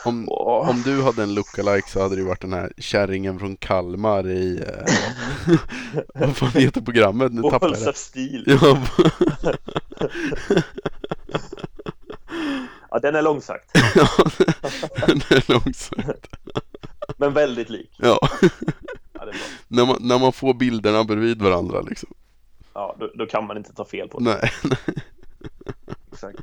[0.04, 0.70] Om, oh.
[0.70, 4.62] om du hade en lookalike så hade det varit den här kärringen från Kalmar i...
[4.66, 4.94] Eh,
[6.14, 7.32] vad fan heter programmet?
[7.32, 7.96] Nu tappar jag det.
[7.96, 8.44] stil.
[8.46, 8.82] Ja.
[12.90, 13.70] ja, den är långsökt.
[13.94, 14.08] ja,
[15.06, 16.36] den är långsökt.
[17.16, 17.90] Men väldigt lik.
[17.98, 18.18] Ja.
[19.12, 19.20] ja
[19.68, 22.08] när, man, när man får bilderna bredvid varandra liksom.
[22.74, 24.24] Ja, då, då kan man inte ta fel på det.
[24.24, 24.52] Nej,
[26.12, 26.40] Exakt.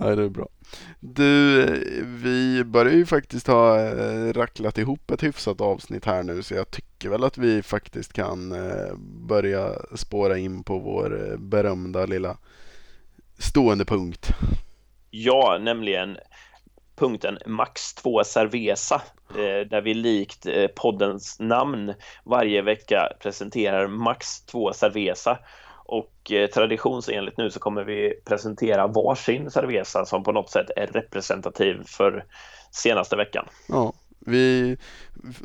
[0.00, 0.48] Ja, det är bra.
[1.00, 1.64] Du,
[2.22, 6.70] vi börjar ju faktiskt ha eh, racklat ihop ett hyfsat avsnitt här nu så jag
[6.70, 8.94] tycker väl att vi faktiskt kan eh,
[9.28, 12.36] börja spåra in på vår eh, berömda lilla
[13.38, 14.28] stående punkt.
[15.10, 16.18] Ja, nämligen
[16.96, 19.02] punkten Max 2 Cerveza
[19.70, 20.46] där vi likt
[20.76, 21.94] poddens namn
[22.24, 25.38] varje vecka presenterar Max 2 Cerveza
[25.88, 30.86] och eh, traditionsenligt nu så kommer vi presentera varsin Cerveza som på något sätt är
[30.86, 32.24] representativ för
[32.70, 33.46] senaste veckan.
[33.68, 34.76] Ja, vi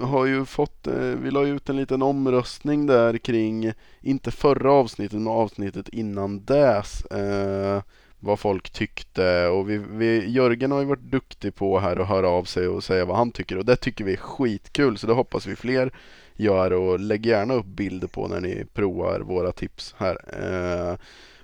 [0.02, 3.72] har ju fått, eh, vi la ut en liten omröstning där kring,
[4.02, 7.06] inte förra avsnittet men avsnittet innan dess.
[7.06, 7.82] Eh,
[8.24, 12.30] vad folk tyckte och vi, vi, Jörgen har ju varit duktig på här att höra
[12.30, 15.14] av sig och säga vad han tycker och det tycker vi är skitkul så det
[15.14, 15.94] hoppas vi fler
[16.36, 20.18] gör och lägg gärna upp bilder på när ni provar våra tips här.
[20.28, 20.98] Eh,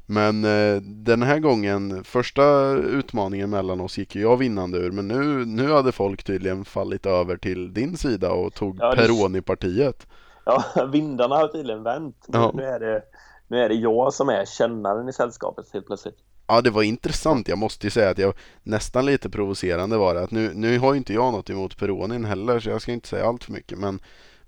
[0.05, 5.07] men eh, den här gången, första utmaningen mellan oss gick ju jag vinnande ur men
[5.07, 10.07] nu, nu hade folk tydligen fallit över till din sida och tog ja, Peroni-partiet.
[10.45, 12.25] Ja, vindarna har tydligen vänt.
[12.27, 12.51] Ja.
[12.53, 13.03] Nu, är det,
[13.47, 16.17] nu är det jag som är kännaren i sällskapet helt plötsligt.
[16.51, 17.47] Ja, det var intressant.
[17.47, 18.33] Jag måste ju säga att jag
[18.63, 20.21] nästan lite provocerande var det.
[20.21, 23.07] Att nu, nu har ju inte jag något emot Peronin heller, så jag ska inte
[23.07, 23.77] säga allt för mycket.
[23.77, 23.99] Men,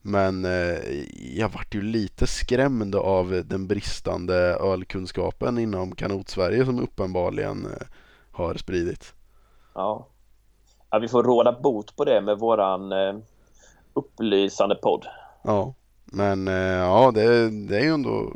[0.02, 0.78] men eh,
[1.38, 7.88] jag vart ju lite skrämd av den bristande ölkunskapen inom Kanot-Sverige som uppenbarligen eh,
[8.32, 9.14] har spridits.
[9.74, 10.08] Ja.
[10.90, 13.16] ja, vi får råda bot på det med våran eh,
[13.94, 15.06] upplysande podd.
[15.44, 15.74] Ja,
[16.06, 18.34] men eh, ja, det, det är ju ändå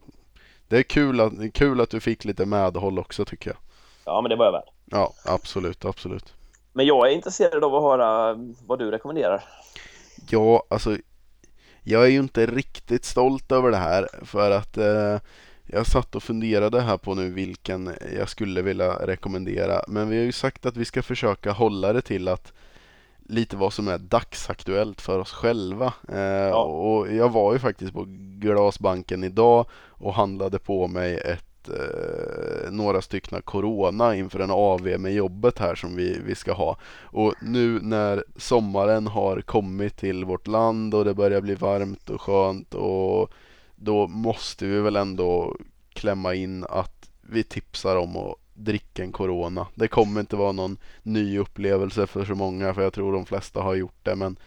[0.75, 3.57] det är kul att, kul att du fick lite medhåll också tycker jag.
[4.05, 4.69] Ja, men det var jag värd.
[4.85, 6.33] Ja, absolut, absolut.
[6.73, 9.43] Men jag är intresserad av att höra vad du rekommenderar.
[10.29, 10.97] Ja, alltså
[11.83, 15.17] jag är ju inte riktigt stolt över det här för att eh,
[15.65, 19.81] jag satt och funderade här på nu vilken jag skulle vilja rekommendera.
[19.87, 22.53] Men vi har ju sagt att vi ska försöka hålla det till att
[23.29, 25.93] lite vad som är dagsaktuellt för oss själva.
[26.09, 26.63] Eh, ja.
[26.63, 28.05] Och jag var ju faktiskt på
[28.39, 35.13] Glasbanken idag och handlade på mig ett eh, några stycken Corona inför en AV med
[35.13, 36.77] jobbet här som vi, vi ska ha.
[37.01, 42.21] Och nu när sommaren har kommit till vårt land och det börjar bli varmt och
[42.21, 43.31] skönt och
[43.75, 45.57] då måste vi väl ändå
[45.89, 49.67] klämma in att vi tipsar om att Drick en Corona.
[49.75, 53.61] Det kommer inte vara någon ny upplevelse för så många för jag tror de flesta
[53.61, 54.37] har gjort det men,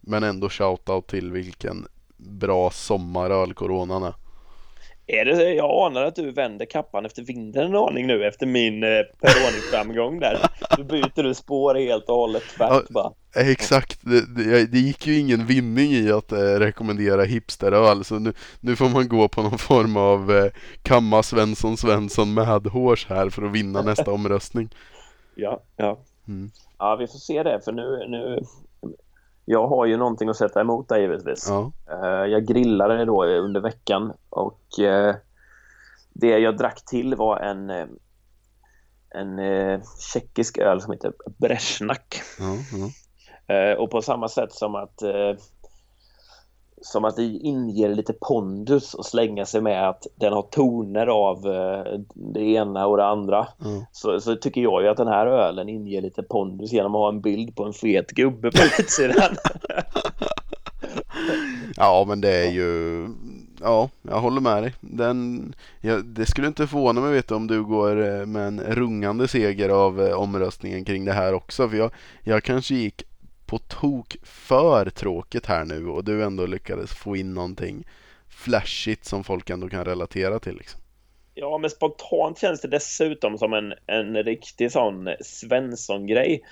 [0.00, 1.86] men ändå shoutout till vilken
[2.16, 4.14] bra sommaröl Coronan är.
[5.12, 8.82] Är det, jag anar att du vänder kappan efter vinden en aning nu efter min
[8.82, 8.88] eh,
[9.20, 10.38] Peroni-framgång där.
[10.76, 13.12] Då byter du spår helt och hållet tvärt bara.
[13.36, 18.32] Exakt, det, det, det, gick ju ingen vinning i att eh, rekommendera hipsteröl så nu,
[18.60, 20.52] nu får man gå på någon form av eh,
[20.82, 24.68] Kamma Svensson Svensson medhårs här för att vinna nästa omröstning.
[25.34, 25.98] Ja, ja.
[26.28, 26.50] Mm.
[26.78, 28.40] Ja, vi får se det för nu, nu
[29.44, 31.46] jag har ju någonting att sätta emot där givetvis.
[31.48, 31.72] Ja.
[31.90, 35.14] Eh, jag grillade då under veckan och eh,
[36.12, 37.86] det jag drack till var en eh,
[39.14, 39.40] en
[40.12, 42.22] tjeckisk öl som heter Bresnak.
[42.38, 43.76] Ja, ja.
[43.78, 45.02] Och på samma sätt som att
[46.82, 51.46] som att det inger lite pondus och slänga sig med att den har toner av
[51.46, 53.48] eh, det ena och det andra.
[53.64, 53.82] Mm.
[53.92, 57.08] Så, så, tycker jag ju att den här ölen inger lite pondus genom att ha
[57.08, 59.36] en bild på en fet gubbe på utsidan.
[61.76, 63.08] ja, men det är ju...
[63.60, 64.74] Ja, jag håller med dig.
[64.80, 69.28] Den, ja, det skulle inte förvåna mig vet om du går eh, med en rungande
[69.28, 71.68] seger av eh, omröstningen kring det här också.
[71.68, 71.90] För jag,
[72.22, 73.02] jag kanske gick
[73.52, 77.86] på tok för tråkigt här nu och du ändå lyckades få in någonting
[78.28, 80.56] flashigt som folk ändå kan relatera till.
[80.56, 80.80] Liksom.
[81.34, 86.42] Ja, men spontant känns det dessutom som en, en riktig sån Svensson-grej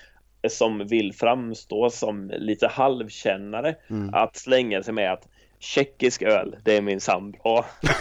[0.48, 3.74] som vill framstå som lite halvkännare.
[3.90, 4.14] Mm.
[4.14, 5.28] Att slänga sig med att
[5.58, 7.00] tjeckisk öl, det är min
[7.32, 7.66] bra.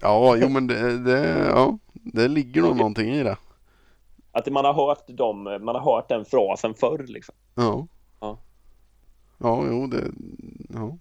[0.00, 3.36] ja, jo men det, det, ja, det ligger nog någonting i det.
[4.32, 7.34] Att man har hört dem, man har hört den frasen förr liksom.
[7.54, 7.86] Ja.
[8.20, 8.38] Ja,
[9.38, 10.10] ja jo det,
[10.68, 10.96] ja.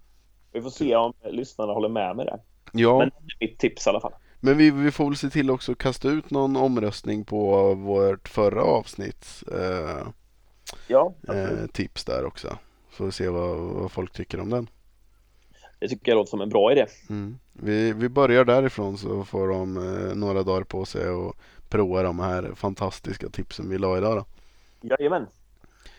[0.52, 2.40] Vi får se om lyssnarna håller med mig där.
[2.72, 2.98] Ja.
[2.98, 4.14] Men det är mitt tips i alla fall.
[4.40, 8.28] Men vi, vi får väl se till också att kasta ut någon omröstning på vårt
[8.28, 10.08] förra avsnitts eh,
[10.88, 12.58] ja, eh, tips där också.
[12.90, 14.70] Får vi se vad, vad folk tycker om den.
[15.80, 16.86] Det tycker jag låter som en bra idé.
[17.10, 17.40] Mm.
[17.54, 21.36] Vi, vi börjar därifrån så får de eh, några dagar på sig och
[21.72, 24.26] prova de här fantastiska tipsen vi la idag då.
[24.82, 25.28] Jajamän.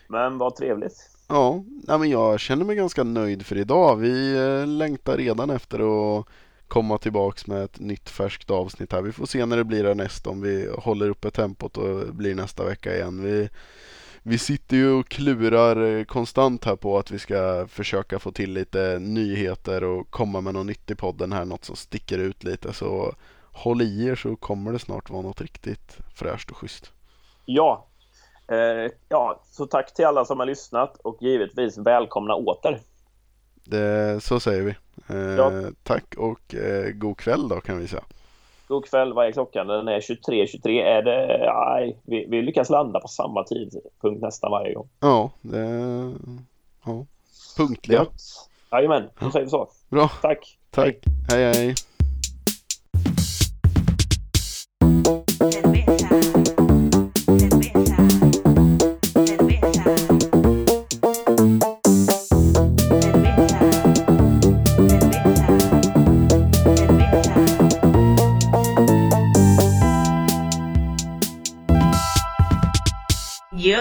[0.08, 1.10] Men vad trevligt.
[1.28, 3.96] Ja, nej men jag känner mig ganska nöjd för idag.
[3.96, 5.78] Vi eh, längtar redan efter
[6.18, 6.26] att
[6.68, 9.02] komma tillbaks med ett nytt färskt avsnitt här.
[9.02, 12.64] Vi får se när det blir nästa om vi håller uppe tempot och blir nästa
[12.64, 13.22] vecka igen.
[13.22, 13.48] Vi,
[14.22, 18.52] vi sitter ju och klurar eh, konstant här på att vi ska försöka få till
[18.52, 22.72] lite nyheter och komma med något nytt i podden här, något som sticker ut lite.
[22.72, 23.14] Så
[23.52, 26.92] håll i er så kommer det snart vara något riktigt fräscht och schysst.
[27.44, 27.86] Ja,
[28.48, 32.80] eh, ja så tack till alla som har lyssnat och givetvis välkomna åter.
[33.64, 34.74] Det, så säger vi.
[35.14, 35.52] Eh, ja.
[35.82, 38.02] Tack och eh, god kväll då kan vi säga.
[38.68, 39.66] God kväll, vad är klockan?
[39.66, 40.46] Den är 23.23.
[40.46, 40.82] 23.
[40.82, 44.88] Är det, nej, vi, vi lyckas landa på samma tidpunkt nästan varje gång.
[45.00, 46.12] Ja, det,
[46.84, 47.06] ja.
[47.56, 48.06] punktliga.
[48.72, 49.68] Jajamän, då säger vi så.
[49.88, 50.10] Bra.
[50.22, 50.58] Tack.
[50.70, 50.94] Tack.
[51.28, 51.44] hej.
[51.44, 51.54] hej.
[51.54, 51.74] hej.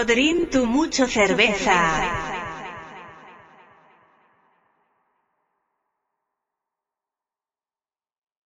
[0.02, 2.41] Rodrín, tu mucho cerveza.